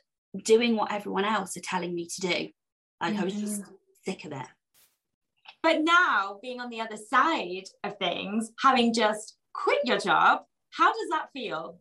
[0.45, 2.49] doing what everyone else are telling me to do.
[3.01, 3.21] Like, mm-hmm.
[3.21, 3.73] I was just mm-hmm.
[4.05, 4.47] sick of it.
[5.63, 10.93] But now, being on the other side of things, having just quit your job, how
[10.93, 11.79] does that feel?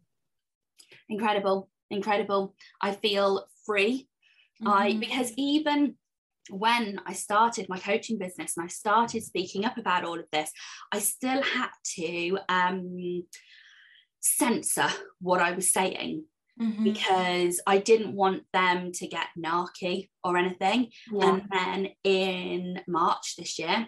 [1.09, 2.55] Incredible, incredible.
[2.81, 4.07] I feel free.
[4.61, 4.67] Mm-hmm.
[4.67, 5.95] I because even
[6.49, 10.51] when I started my coaching business and I started speaking up about all of this,
[10.91, 13.23] I still had to um,
[14.21, 14.89] censor
[15.19, 16.23] what I was saying
[16.59, 16.83] mm-hmm.
[16.83, 20.89] because I didn't want them to get narky or anything.
[21.11, 21.29] Yeah.
[21.29, 23.87] And then in March this year,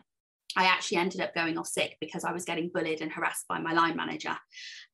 [0.55, 3.59] I actually ended up going off sick because I was getting bullied and harassed by
[3.59, 4.35] my line manager.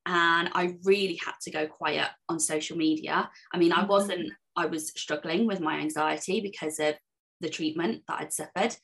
[0.05, 3.29] And I really had to go quiet on social media.
[3.53, 3.87] I mean, I mm-hmm.
[3.87, 6.95] wasn't, I was struggling with my anxiety because of
[7.41, 8.75] the treatment that I'd suffered.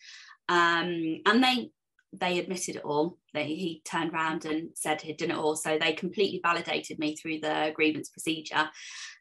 [0.49, 1.71] Um, and they
[2.13, 3.17] they admitted it all.
[3.33, 5.55] They, he turned around and said he'd done it all.
[5.55, 8.69] So they completely validated me through the grievance procedure.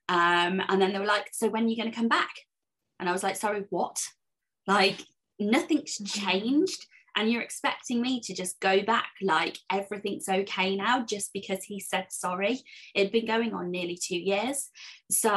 [0.09, 2.33] Um, and then they were like, So when are you going to come back?
[2.99, 4.03] And I was like, Sorry, what?
[4.67, 5.05] Like,
[5.39, 6.29] nothing's mm-hmm.
[6.29, 6.85] changed
[7.17, 11.81] and you're expecting me to just go back like everything's okay now just because he
[11.81, 12.61] said sorry.
[12.95, 14.69] It'd been going on nearly two years.
[15.11, 15.31] So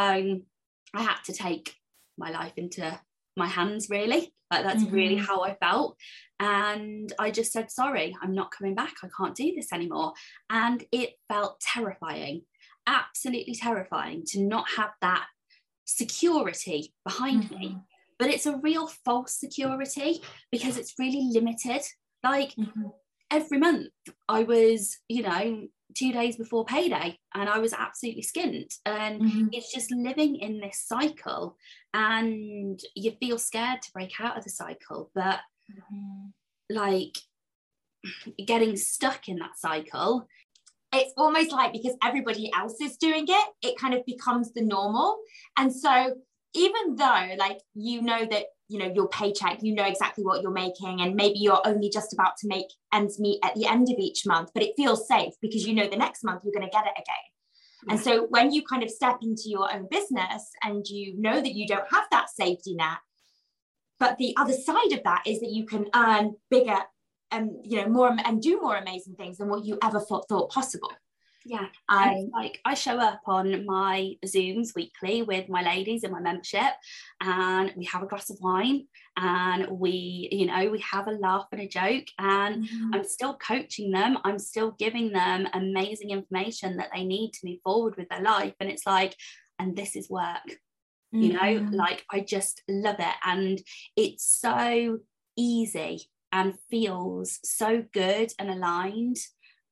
[0.96, 1.74] i had to take
[2.18, 3.00] my life into
[3.36, 4.34] my hands really.
[4.52, 4.96] Like that's mm-hmm.
[4.96, 5.98] really how i felt.
[6.40, 8.96] And i just said sorry i'm not coming back.
[9.04, 10.14] I can't do this anymore.
[10.50, 12.42] And it felt terrifying
[12.88, 15.26] absolutely terrifying to not have that
[15.86, 17.60] security behind mm-hmm.
[17.60, 17.78] me
[18.20, 20.22] but it's a real false security
[20.52, 21.82] because it's really limited.
[22.24, 22.88] Like mm-hmm.
[23.32, 23.90] every month,
[24.28, 28.76] I was, you know, two days before payday and I was absolutely skint.
[28.86, 29.48] And mm-hmm.
[29.52, 31.58] it's just living in this cycle
[31.94, 35.12] and you feel scared to break out of the cycle.
[35.14, 35.40] But
[35.72, 36.30] mm-hmm.
[36.70, 37.18] like
[38.46, 40.28] getting stuck in that cycle
[40.94, 45.18] it's almost like because everybody else is doing it, it kind of becomes the normal.
[45.58, 46.14] And so
[46.54, 50.52] even though like you know that you know your paycheck you know exactly what you're
[50.52, 53.98] making and maybe you're only just about to make ends meet at the end of
[53.98, 56.76] each month but it feels safe because you know the next month you're going to
[56.76, 57.16] get it again.
[57.90, 61.54] And so when you kind of step into your own business and you know that
[61.54, 63.00] you don't have that safety net
[64.00, 66.80] but the other side of that is that you can earn bigger
[67.32, 70.52] and you know more and do more amazing things than what you ever thought, thought
[70.52, 70.92] possible
[71.46, 76.22] yeah, I like I show up on my Zooms weekly with my ladies in my
[76.22, 76.74] membership,
[77.20, 81.48] and we have a glass of wine, and we, you know, we have a laugh
[81.52, 82.94] and a joke, and mm-hmm.
[82.94, 84.18] I'm still coaching them.
[84.24, 88.54] I'm still giving them amazing information that they need to move forward with their life,
[88.60, 89.16] and it's like,
[89.60, 91.22] and this is work, mm-hmm.
[91.22, 91.74] you know, mm-hmm.
[91.74, 93.62] like I just love it, and
[93.98, 95.00] it's so
[95.36, 99.18] easy and feels so good and aligned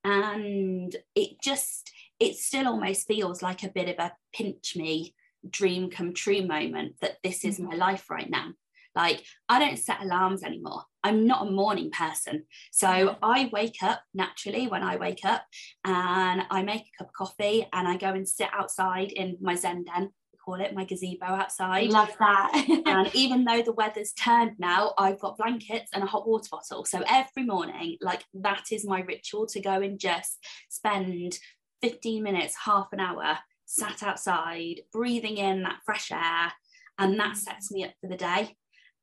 [0.03, 5.15] and it just it still almost feels like a bit of a pinch me
[5.49, 7.79] dream come true moment that this is my mm-hmm.
[7.79, 8.51] life right now.
[8.93, 10.83] Like i don't set alarms anymore.
[11.03, 12.45] I'm not a morning person.
[12.71, 15.43] So i wake up naturally when i wake up
[15.83, 19.55] and i make a cup of coffee and i go and sit outside in my
[19.55, 20.11] zen den
[20.51, 21.89] call it, my gazebo outside.
[21.89, 22.65] Love that.
[22.85, 26.85] and even though the weather's turned now, I've got blankets and a hot water bottle.
[26.85, 30.37] So every morning, like that is my ritual to go and just
[30.69, 31.37] spend
[31.81, 36.51] 15 minutes, half an hour sat outside, breathing in that fresh air.
[36.97, 37.37] And that mm.
[37.37, 38.55] sets me up for the day.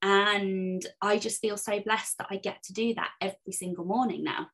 [0.02, 4.22] And I just feel so blessed that I get to do that every single morning
[4.22, 4.48] now.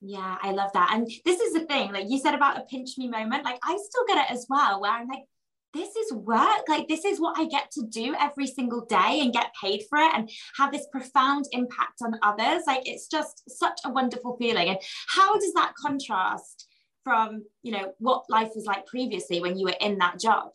[0.00, 0.92] Yeah, I love that.
[0.94, 3.78] And this is the thing, like you said about a pinch me moment, like I
[3.80, 5.24] still get it as well, where I'm like,
[5.72, 6.68] this is work.
[6.68, 9.98] Like, this is what I get to do every single day and get paid for
[9.98, 12.64] it and have this profound impact on others.
[12.66, 14.68] Like, it's just such a wonderful feeling.
[14.68, 14.78] And
[15.08, 16.66] how does that contrast
[17.04, 20.50] from, you know, what life was like previously when you were in that job?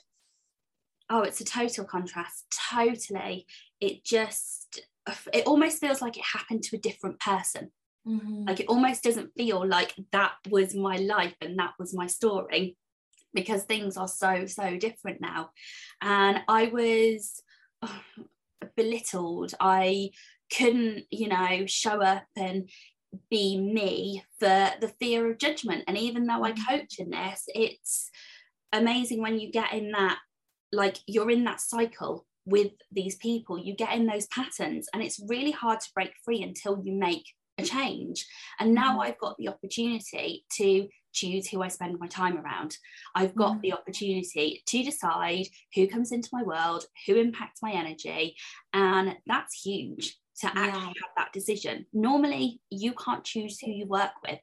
[1.10, 2.46] Oh, it's a total contrast.
[2.72, 3.46] Totally.
[3.80, 4.82] It just,
[5.34, 7.72] it almost feels like it happened to a different person.
[8.08, 8.46] Mm-hmm.
[8.46, 12.78] Like it almost doesn't feel like that was my life and that was my story
[13.36, 15.52] because things are so, so different now.
[16.02, 17.42] And I was
[17.84, 18.02] oh,
[18.76, 19.54] belittled.
[19.60, 20.10] I
[20.56, 22.70] couldn't, you know, show up and
[23.30, 25.84] be me for the fear of judgment.
[25.88, 26.78] And even though I mm-hmm.
[26.78, 28.10] coach in this, it's
[28.74, 30.18] amazing when you get in that,
[30.72, 35.22] like you're in that cycle with these people, you get in those patterns, and it's
[35.28, 37.26] really hard to break free until you make
[37.64, 38.26] change.
[38.60, 39.02] And now mm-hmm.
[39.02, 42.78] I've got the opportunity to choose who I spend my time around.
[43.16, 43.62] I've got mm.
[43.62, 48.36] the opportunity to decide who comes into my world, who impacts my energy.
[48.74, 50.80] And that's huge to actually yeah.
[50.80, 51.86] have that decision.
[51.94, 54.40] Normally, you can't choose who you work with.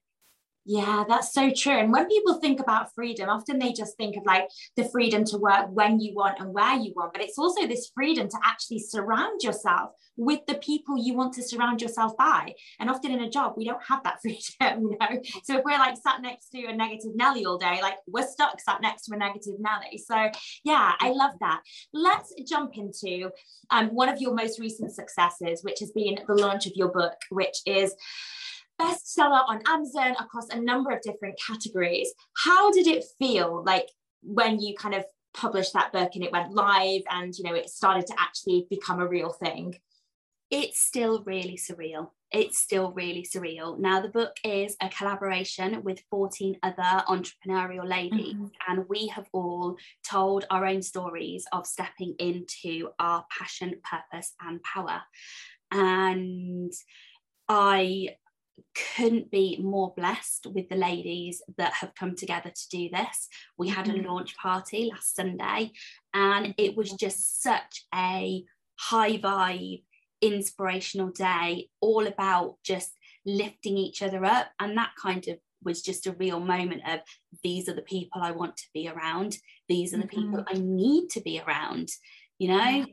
[0.65, 1.73] Yeah, that's so true.
[1.73, 5.39] And when people think about freedom, often they just think of like the freedom to
[5.39, 8.79] work when you want and where you want, but it's also this freedom to actually
[8.79, 12.55] surround yourself with the people you want to surround yourself by.
[12.79, 15.21] And often in a job, we don't have that freedom, you know.
[15.43, 18.61] So if we're like sat next to a negative Nelly all day, like we're stuck
[18.61, 19.99] sat next to a negative Nelly.
[19.99, 20.31] So
[20.65, 21.63] yeah, I love that.
[21.93, 23.31] Let's jump into
[23.71, 27.15] um, one of your most recent successes, which has been the launch of your book,
[27.31, 27.95] which is
[28.81, 32.13] bestseller on Amazon across a number of different categories.
[32.37, 33.89] How did it feel like
[34.23, 35.05] when you kind of
[35.35, 39.01] published that book and it went live and you know it started to actually become
[39.01, 39.77] a real thing?
[40.51, 42.11] It's still really surreal.
[42.31, 43.79] It's still really surreal.
[43.79, 48.47] Now, the book is a collaboration with 14 other entrepreneurial ladies, mm-hmm.
[48.69, 54.63] and we have all told our own stories of stepping into our passion, purpose, and
[54.63, 55.03] power.
[55.71, 56.73] And
[57.49, 58.17] I
[58.97, 63.29] couldn't be more blessed with the ladies that have come together to do this.
[63.59, 64.07] We had a mm-hmm.
[64.07, 65.73] launch party last Sunday,
[66.15, 68.45] and it was just such a
[68.79, 69.83] high vibe,
[70.21, 72.93] inspirational day, all about just
[73.25, 74.49] lifting each other up.
[74.59, 77.01] And that kind of was just a real moment of
[77.43, 79.39] these are the people I want to be around,
[79.69, 80.33] these are the mm-hmm.
[80.33, 81.89] people I need to be around,
[82.39, 82.87] you know?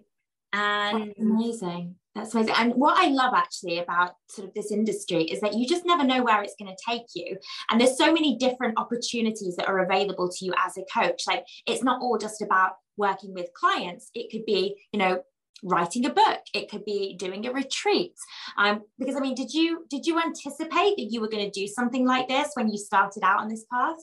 [0.54, 1.96] And That's amazing.
[2.16, 2.56] That's amazing.
[2.58, 6.04] And what I love actually about sort of this industry is that you just never
[6.04, 7.38] know where it's going to take you.
[7.70, 11.24] And there's so many different opportunities that are available to you as a coach.
[11.28, 14.10] Like it's not all just about working with clients.
[14.14, 15.22] It could be, you know,
[15.64, 18.14] writing a book it could be doing a retreat
[18.58, 21.68] um because i mean did you did you anticipate that you were going to do
[21.68, 23.98] something like this when you started out on this path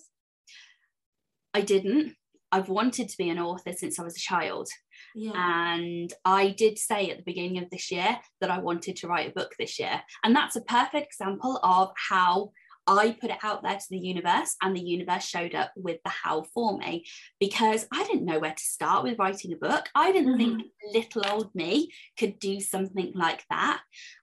[1.54, 2.14] i didn't
[2.52, 4.68] i've wanted to be an author since i was a child
[5.14, 5.74] yeah.
[5.74, 9.30] And I did say at the beginning of this year that I wanted to write
[9.30, 10.02] a book this year.
[10.24, 12.50] And that's a perfect example of how
[12.86, 16.10] I put it out there to the universe, and the universe showed up with the
[16.10, 17.04] how for me
[17.40, 19.88] because I didn't know where to start with writing a book.
[19.94, 20.58] I didn't mm-hmm.
[20.58, 23.80] think little old me could do something like that.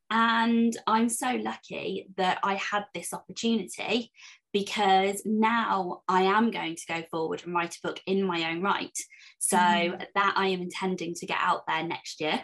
[0.09, 4.11] And I'm so lucky that I had this opportunity
[4.53, 8.61] because now I am going to go forward and write a book in my own
[8.61, 8.97] right.
[9.39, 10.05] So mm.
[10.13, 12.41] that I am intending to get out there next year.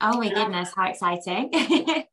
[0.00, 1.50] Oh my goodness, how exciting.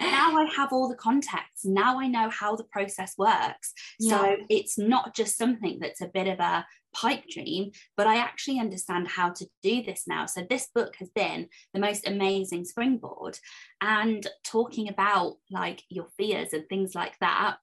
[0.00, 1.64] now I have all the context.
[1.64, 3.72] Now I know how the process works.
[3.98, 4.18] Yeah.
[4.18, 8.58] So it's not just something that's a bit of a pipe dream, but I actually
[8.58, 10.26] understand how to do this now.
[10.26, 13.38] So this book has been the most amazing springboard.
[13.80, 17.56] And talking about like your fears and things like that,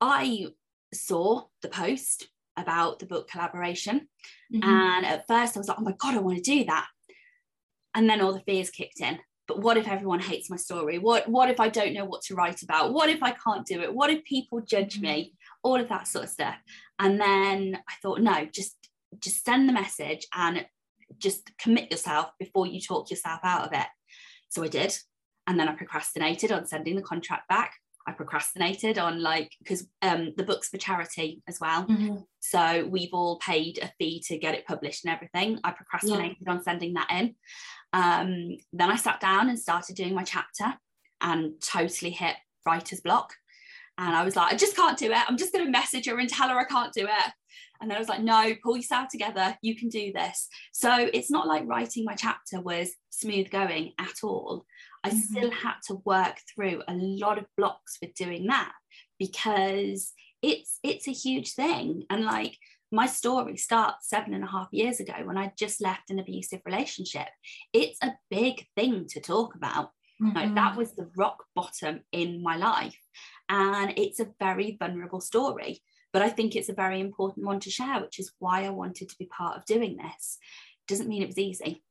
[0.00, 0.48] I
[0.92, 4.08] saw the post about the book collaboration.
[4.54, 4.68] Mm-hmm.
[4.68, 6.86] And at first I was like, oh my God, I want to do that.
[7.94, 9.18] And then all the fears kicked in.
[9.48, 10.98] But what if everyone hates my story?
[10.98, 12.92] What what if I don't know what to write about?
[12.92, 13.94] What if I can't do it?
[13.94, 15.04] What if people judge mm-hmm.
[15.04, 15.34] me?
[15.62, 16.56] All of that sort of stuff.
[16.98, 18.76] And then I thought, no, just
[19.20, 20.66] just send the message and
[21.18, 23.86] just commit yourself before you talk yourself out of it.
[24.48, 24.96] So I did.
[25.46, 27.74] And then I procrastinated on sending the contract back
[28.06, 31.86] I procrastinated on like because um, the book's for charity as well.
[31.86, 32.16] Mm-hmm.
[32.40, 35.58] So we've all paid a fee to get it published and everything.
[35.64, 36.52] I procrastinated yeah.
[36.52, 37.34] on sending that in.
[37.92, 40.74] Um, then I sat down and started doing my chapter
[41.20, 43.34] and totally hit writer's block.
[43.98, 45.18] And I was like, I just can't do it.
[45.26, 47.32] I'm just going to message her and tell her I can't do it.
[47.80, 49.56] And then I was like, no, pull yourself together.
[49.62, 50.48] You can do this.
[50.72, 54.64] So it's not like writing my chapter was smooth going at all.
[55.06, 55.18] I mm-hmm.
[55.18, 58.72] still had to work through a lot of blocks with doing that
[59.18, 62.04] because it's it's a huge thing.
[62.10, 62.56] And like
[62.90, 66.60] my story starts seven and a half years ago when I just left an abusive
[66.64, 67.28] relationship.
[67.72, 69.90] It's a big thing to talk about.
[70.20, 70.36] Mm-hmm.
[70.36, 72.98] Like that was the rock bottom in my life.
[73.48, 75.82] And it's a very vulnerable story.
[76.12, 79.08] But I think it's a very important one to share, which is why I wanted
[79.10, 80.38] to be part of doing this.
[80.88, 81.82] Doesn't mean it was easy.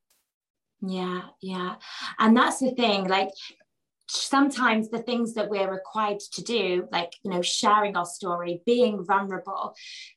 [0.81, 1.75] Yeah, yeah.
[2.19, 3.29] And that's the thing, like
[4.07, 9.03] sometimes the things that we're required to do like you know sharing our story being
[9.03, 9.73] vulnerable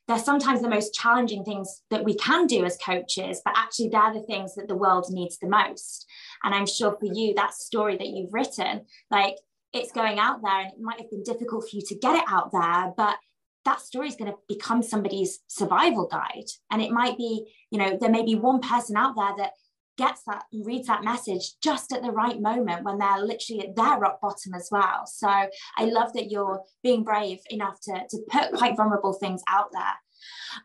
[0.07, 4.13] they're sometimes the most challenging things that we can do as coaches but actually they're
[4.13, 6.05] the things that the world needs the most
[6.43, 9.35] and i'm sure for you that story that you've written like
[9.73, 12.25] it's going out there and it might have been difficult for you to get it
[12.27, 13.17] out there but
[13.65, 17.97] that story is going to become somebody's survival guide and it might be you know
[17.99, 19.51] there may be one person out there that
[19.99, 23.75] gets that and reads that message just at the right moment when they're literally at
[23.75, 25.05] their rock bottom as well.
[25.05, 29.71] So I love that you're being brave enough to, to put quite vulnerable things out
[29.73, 29.93] there.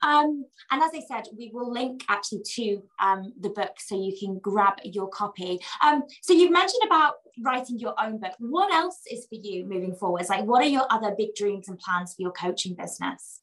[0.03, 4.17] Um, and as I said, we will link actually to um, the book so you
[4.19, 5.59] can grab your copy.
[5.85, 7.15] Um, so you've mentioned about
[7.45, 8.35] writing your own book.
[8.39, 10.29] What else is for you moving forwards?
[10.29, 13.41] Like, what are your other big dreams and plans for your coaching business?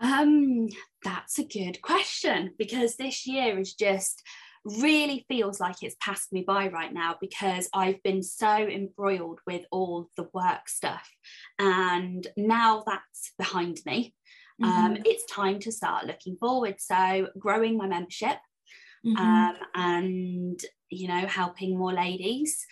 [0.00, 0.68] Um,
[1.02, 4.22] that's a good question because this year is just
[4.80, 9.62] really feels like it's passed me by right now because I've been so embroiled with
[9.70, 11.08] all the work stuff.
[11.58, 14.14] And now that's behind me,
[14.62, 14.86] um, mm-hmm.
[14.86, 16.76] um, it's time to start looking forward.
[16.78, 18.38] So, growing my membership
[19.06, 19.16] mm-hmm.
[19.16, 20.60] um, and,
[20.90, 22.66] you know, helping more ladies.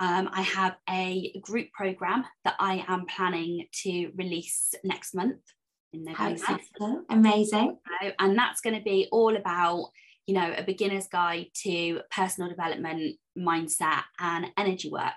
[0.00, 5.40] Um, I have a group program that I am planning to release next month
[5.92, 6.26] in November.
[7.10, 7.78] Amazing.
[8.18, 9.90] And that's going to be all about
[10.26, 15.14] you know, a beginner's guide to personal development, mindset, and energy work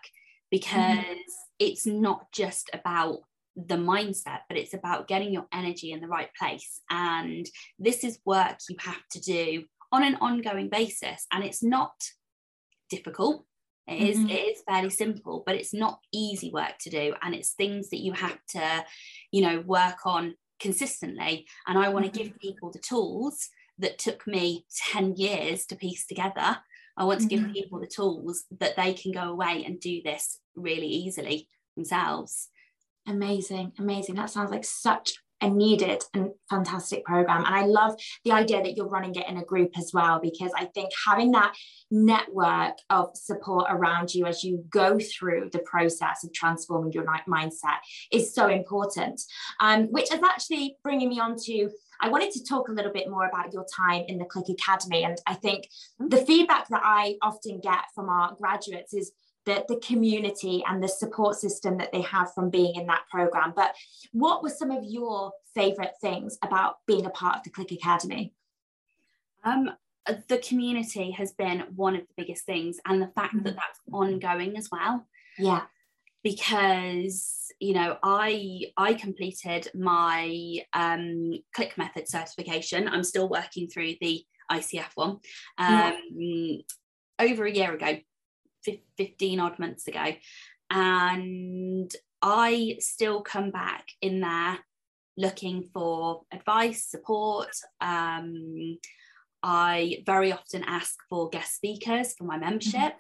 [0.52, 1.14] because mm-hmm.
[1.60, 3.20] it's not just about
[3.56, 6.82] the mindset, but it's about getting your energy in the right place.
[6.90, 7.46] And
[7.80, 11.26] this is work you have to do on an ongoing basis.
[11.32, 11.94] And it's not
[12.90, 13.46] difficult.
[13.88, 14.30] It is, mm-hmm.
[14.30, 17.14] it is fairly simple, but it's not easy work to do.
[17.22, 18.86] And it's things that you have to,
[19.32, 21.48] you know, work on consistently.
[21.68, 22.30] And I want to mm-hmm.
[22.30, 23.50] give people the tools
[23.80, 26.58] that took me 10 years to piece together.
[26.98, 27.52] I want to give mm-hmm.
[27.52, 32.50] people the tools that they can go away and do this really easily themselves.
[33.08, 34.16] Amazing, amazing.
[34.16, 37.46] That sounds like such a needed and fantastic program.
[37.46, 40.52] And I love the idea that you're running it in a group as well, because
[40.56, 41.56] I think having that
[41.92, 47.78] network of support around you as you go through the process of transforming your mindset
[48.12, 49.22] is so important.
[49.60, 51.70] Um, which is actually bringing me on to
[52.00, 55.04] I wanted to talk a little bit more about your time in the Clique Academy.
[55.04, 55.68] And I think
[56.00, 59.12] the feedback that I often get from our graduates is
[59.48, 63.54] the, the community and the support system that they have from being in that program.
[63.56, 63.74] But
[64.12, 68.34] what were some of your favorite things about being a part of the Clique Academy?
[69.46, 69.72] Um,
[70.28, 73.46] the community has been one of the biggest things, and the fact mm-hmm.
[73.46, 75.08] that that's ongoing as well.
[75.38, 75.64] Yeah.
[76.24, 83.94] Because you know i i completed my um, Clique method certification i'm still working through
[84.00, 85.18] the icf one
[85.58, 86.58] um, yeah.
[87.20, 87.98] over a year ago
[88.98, 90.14] 15 odd months ago
[90.70, 91.92] and
[92.22, 94.60] i still come back in there
[95.18, 97.50] looking for advice support
[97.82, 98.78] um,
[99.44, 102.94] i very often ask for guest speakers for my membership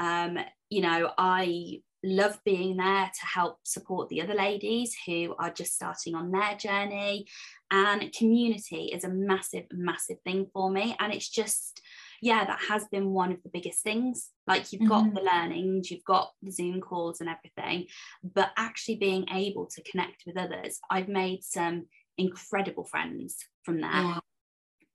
[0.00, 0.36] mm-hmm.
[0.38, 5.50] um, you know i love being there to help support the other ladies who are
[5.50, 7.26] just starting on their journey.
[7.70, 10.94] And community is a massive, massive thing for me.
[11.00, 11.80] And it's just,
[12.24, 14.30] yeah, that has been one of the biggest things.
[14.46, 15.14] Like you've got mm-hmm.
[15.14, 17.88] the learnings, you've got the Zoom calls and everything,
[18.22, 20.80] but actually being able to connect with others.
[20.90, 21.84] I've made some
[22.16, 23.90] incredible friends from there.
[23.90, 24.18] Yeah.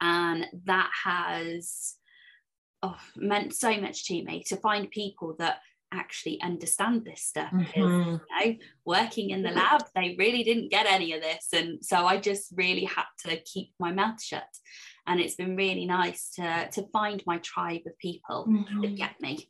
[0.01, 1.93] And that has
[2.81, 5.59] oh, meant so much to me to find people that
[5.91, 7.79] actually understand this stuff mm-hmm.
[7.79, 8.55] you know
[8.85, 12.53] working in the lab they really didn't get any of this and so I just
[12.55, 14.45] really had to keep my mouth shut
[15.09, 18.81] and it's been really nice to to find my tribe of people mm-hmm.
[18.81, 19.49] that get me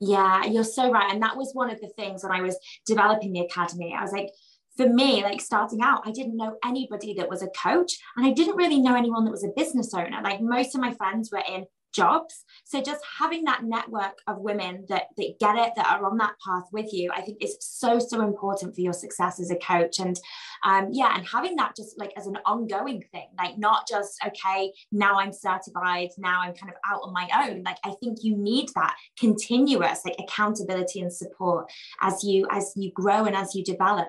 [0.00, 1.10] Yeah, you're so right.
[1.10, 3.94] And that was one of the things when I was developing the academy.
[3.98, 4.28] I was like,
[4.76, 8.32] for me, like starting out, I didn't know anybody that was a coach and I
[8.32, 10.20] didn't really know anyone that was a business owner.
[10.22, 11.64] Like most of my friends were in
[11.96, 12.44] jobs.
[12.64, 16.34] So just having that network of women that, that get it, that are on that
[16.46, 19.98] path with you, I think is so, so important for your success as a coach.
[19.98, 20.18] And
[20.64, 24.72] um, yeah, and having that just like as an ongoing thing, like not just, okay,
[24.92, 27.62] now I'm certified, now I'm kind of out on my own.
[27.62, 31.70] Like I think you need that continuous like accountability and support
[32.02, 34.08] as you as you grow and as you develop.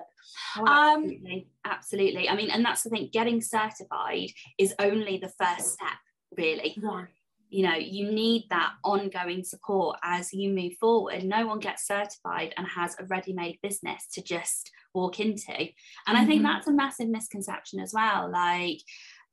[0.56, 1.46] Oh, um, absolutely.
[1.64, 2.28] Um, absolutely.
[2.28, 4.28] I mean, and that's the thing, getting certified
[4.58, 5.98] is only the first step,
[6.36, 6.76] really.
[6.76, 7.04] Yeah
[7.50, 12.52] you know you need that ongoing support as you move forward no one gets certified
[12.56, 16.16] and has a ready-made business to just walk into and mm-hmm.
[16.16, 16.52] i think mm-hmm.
[16.52, 18.80] that's a massive misconception as well like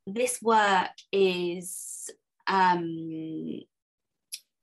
[0.08, 2.10] this work is
[2.48, 2.86] um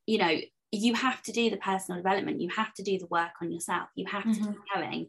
[0.06, 0.38] you know
[0.74, 3.88] you have to do the personal development you have to do the work on yourself
[3.94, 4.44] you have mm-hmm.
[4.44, 5.06] to keep going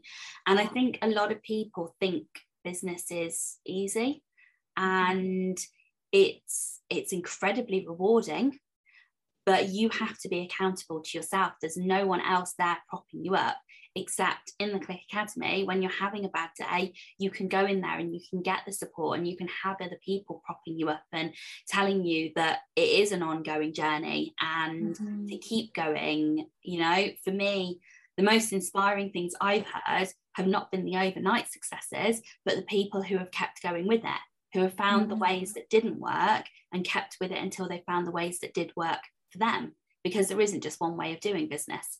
[0.47, 2.25] and i think a lot of people think
[2.63, 4.23] business is easy
[4.77, 5.11] mm-hmm.
[5.11, 5.57] and
[6.13, 8.57] it's it's incredibly rewarding
[9.45, 11.53] but you have to be accountable to yourself.
[11.59, 13.57] There's no one else there propping you up
[13.95, 17.79] except in the Clique Academy when you're having a bad day you can go in
[17.79, 20.89] there and you can get the support and you can have other people propping you
[20.89, 21.31] up and
[21.67, 25.27] telling you that it is an ongoing journey and mm-hmm.
[25.27, 26.47] to keep going.
[26.63, 27.81] You know for me
[28.17, 33.01] the most inspiring things i've heard have not been the overnight successes but the people
[33.01, 34.21] who have kept going with it
[34.53, 35.11] who have found mm-hmm.
[35.11, 38.53] the ways that didn't work and kept with it until they found the ways that
[38.53, 38.99] did work
[39.31, 39.73] for them
[40.03, 41.99] because there isn't just one way of doing business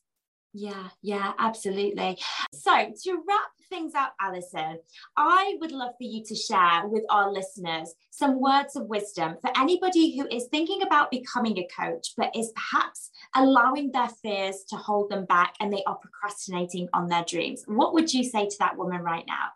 [0.56, 2.20] yeah, yeah, absolutely.
[2.54, 4.78] So, to wrap things up, Alison,
[5.18, 9.50] I would love for you to share with our listeners some words of wisdom for
[9.58, 14.76] anybody who is thinking about becoming a coach, but is perhaps allowing their fears to
[14.76, 17.64] hold them back and they are procrastinating on their dreams.
[17.66, 19.50] What would you say to that woman right now?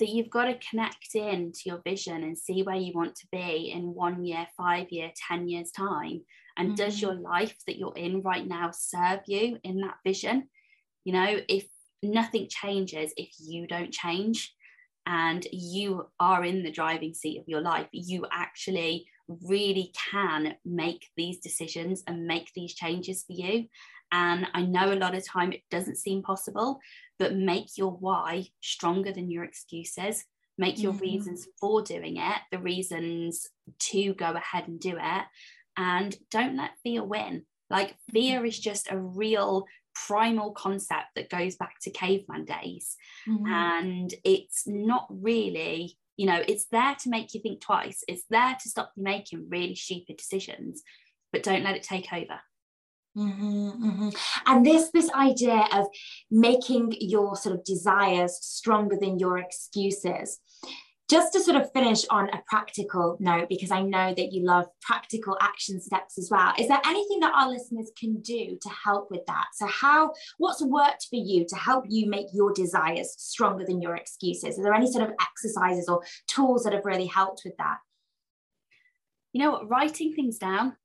[0.00, 3.28] That you've got to connect in to your vision and see where you want to
[3.30, 6.22] be in one year, five year, 10 years time.
[6.56, 6.74] And mm-hmm.
[6.74, 10.48] does your life that you're in right now serve you in that vision?
[11.04, 11.66] You know, if
[12.02, 14.52] nothing changes, if you don't change
[15.06, 19.06] and you are in the driving seat of your life, you actually
[19.46, 23.66] really can make these decisions and make these changes for you.
[24.12, 26.80] And I know a lot of time it doesn't seem possible,
[27.18, 30.24] but make your why stronger than your excuses.
[30.58, 31.02] Make your mm-hmm.
[31.02, 33.48] reasons for doing it, the reasons
[33.78, 35.24] to go ahead and do it.
[35.76, 37.44] And don't let fear win.
[37.70, 42.96] Like fear is just a real primal concept that goes back to caveman days.
[43.28, 43.46] Mm-hmm.
[43.46, 48.02] And it's not really, you know, it's there to make you think twice.
[48.08, 50.82] It's there to stop you making really stupid decisions,
[51.32, 52.40] but don't let it take over.
[53.16, 54.08] Mm-hmm, mm-hmm.
[54.46, 55.86] And this this idea of
[56.30, 60.38] making your sort of desires stronger than your excuses.
[61.08, 64.66] Just to sort of finish on a practical note, because I know that you love
[64.80, 66.52] practical action steps as well.
[66.56, 69.46] Is there anything that our listeners can do to help with that?
[69.54, 73.96] So, how what's worked for you to help you make your desires stronger than your
[73.96, 74.56] excuses?
[74.56, 77.78] Are there any sort of exercises or tools that have really helped with that?
[79.32, 79.64] You know?
[79.64, 80.76] Writing things down.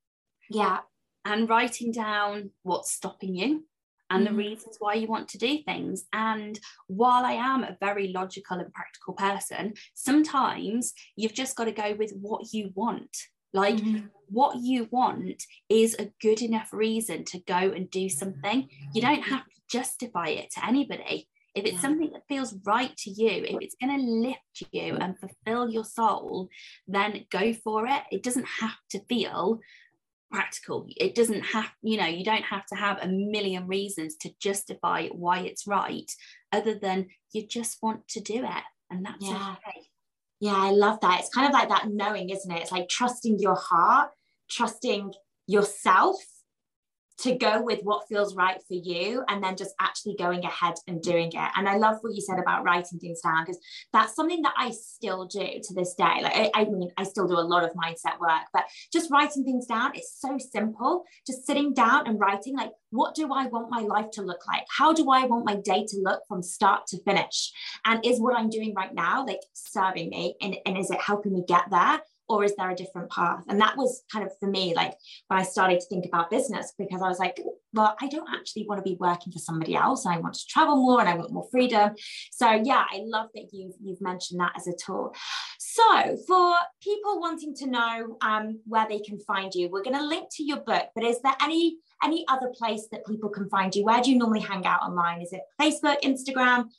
[0.49, 0.79] Yeah
[1.25, 3.65] and writing down what's stopping you
[4.09, 4.35] and mm-hmm.
[4.35, 6.05] the reasons why you want to do things.
[6.13, 11.71] And while I am a very logical and practical person, sometimes you've just got to
[11.71, 13.17] go with what you want.
[13.53, 14.07] Like mm-hmm.
[14.29, 18.69] what you want is a good enough reason to go and do something.
[18.93, 21.27] You don't have to justify it to anybody.
[21.55, 21.81] If it's yeah.
[21.81, 25.85] something that feels right to you, if it's going to lift you and fulfill your
[25.85, 26.49] soul,
[26.85, 28.03] then go for it.
[28.11, 29.61] It doesn't have to feel
[30.35, 30.87] practical.
[30.97, 35.07] It doesn't have, you know, you don't have to have a million reasons to justify
[35.07, 36.11] why it's right,
[36.51, 38.63] other than you just want to do it.
[38.89, 39.55] And that's yeah.
[39.57, 39.87] okay.
[40.39, 41.21] Yeah, I love that.
[41.21, 42.61] It's kind of like that knowing, isn't it?
[42.61, 44.11] It's like trusting your heart,
[44.49, 45.13] trusting
[45.47, 46.17] yourself
[47.19, 51.01] to go with what feels right for you and then just actually going ahead and
[51.01, 51.51] doing it.
[51.55, 53.59] And I love what you said about writing things down because
[53.93, 56.21] that's something that I still do to this day.
[56.21, 59.43] Like, I, I, mean, I still do a lot of mindset work, but just writing
[59.43, 61.05] things down it's so simple.
[61.25, 64.63] Just sitting down and writing, like, what do I want my life to look like?
[64.69, 67.51] How do I want my day to look from start to finish?
[67.85, 70.35] And is what I'm doing right now like serving me?
[70.41, 72.01] And, and is it helping me get there?
[72.27, 73.43] Or is there a different path?
[73.47, 74.93] And that was kind of for me, like
[75.27, 77.39] when I started to think about business, because I was like,
[77.73, 80.05] well, I don't actually want to be working for somebody else.
[80.05, 81.93] I want to travel more and I want more freedom.
[82.31, 85.13] So yeah, I love that you've you've mentioned that as a tool.
[85.59, 90.05] So for people wanting to know um, where they can find you, we're going to
[90.05, 90.87] link to your book.
[90.95, 93.83] But is there any any other place that people can find you?
[93.83, 95.21] Where do you normally hang out online?
[95.21, 96.69] Is it Facebook, Instagram?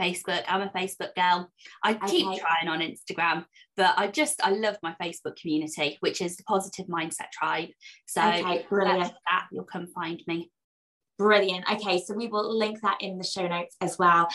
[0.00, 0.42] Facebook.
[0.48, 1.50] I'm a Facebook girl.
[1.84, 2.06] I okay.
[2.06, 3.44] keep trying on Instagram,
[3.76, 7.68] but I just I love my Facebook community, which is the Positive Mindset Tribe.
[8.06, 9.12] So okay, brilliant.
[9.30, 10.50] that you'll come find me.
[11.18, 11.70] Brilliant.
[11.70, 14.28] Okay, so we will link that in the show notes as well.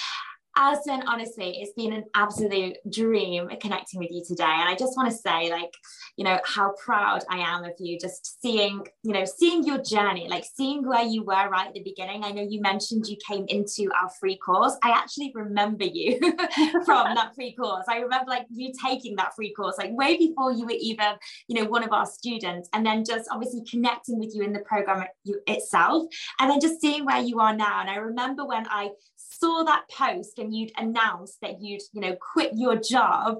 [0.58, 4.43] Alison, honestly, it's been an absolute dream connecting with you today.
[4.43, 5.74] And I just want to say, like,
[6.16, 10.28] you know, how proud I am of you just seeing, you know, seeing your journey,
[10.30, 12.24] like seeing where you were right at the beginning.
[12.24, 14.78] I know you mentioned you came into our free course.
[14.82, 16.20] I actually remember you
[16.86, 17.86] from that free course.
[17.89, 21.16] I remember like you taking that free course, like way before you were even,
[21.49, 24.60] you know, one of our students, and then just obviously connecting with you in the
[24.60, 25.06] program
[25.47, 26.06] itself,
[26.39, 27.82] and then just seeing where you are now.
[27.82, 28.91] And I remember when I
[29.40, 33.38] saw that post and you'd announced that you'd, you know, quit your job,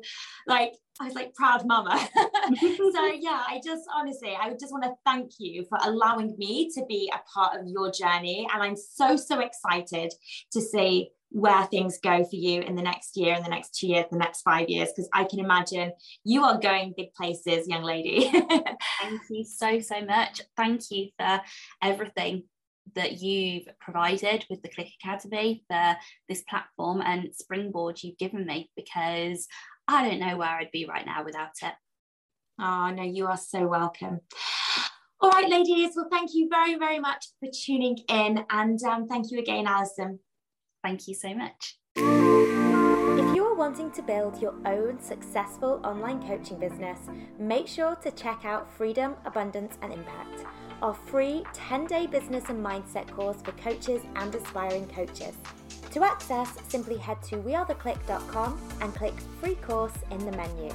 [0.48, 1.98] like I was like proud mama.
[2.16, 6.86] so yeah, I just honestly, I just want to thank you for allowing me to
[6.88, 8.48] be a part of your journey.
[8.54, 10.14] And I'm so, so excited
[10.54, 13.88] to see where things go for you in the next year, in the next two
[13.88, 15.92] years, the next five years, because I can imagine
[16.24, 18.30] you are going big places, young lady.
[19.02, 20.42] Thank you so, so much.
[20.56, 21.42] Thank you for
[21.82, 22.44] everything
[22.94, 25.98] that you've provided with the Clique Academy for
[26.30, 29.48] this platform and springboard you've given me because
[29.88, 31.74] I don't know where I'd be right now without it.
[32.60, 34.22] Oh, no, you are so welcome.
[35.20, 35.92] All right, ladies.
[35.96, 38.46] Well, thank you very, very much for tuning in.
[38.50, 40.20] And um, thank you again, Alison.
[40.84, 41.78] Thank you so much.
[41.98, 47.00] If you are wanting to build your own successful online coaching business,
[47.40, 50.46] make sure to check out Freedom, Abundance, and Impact
[50.86, 55.34] our free 10 day business and mindset course for coaches and aspiring coaches.
[55.94, 60.72] To access, simply head to wearetheclique.com and click free course in the menu.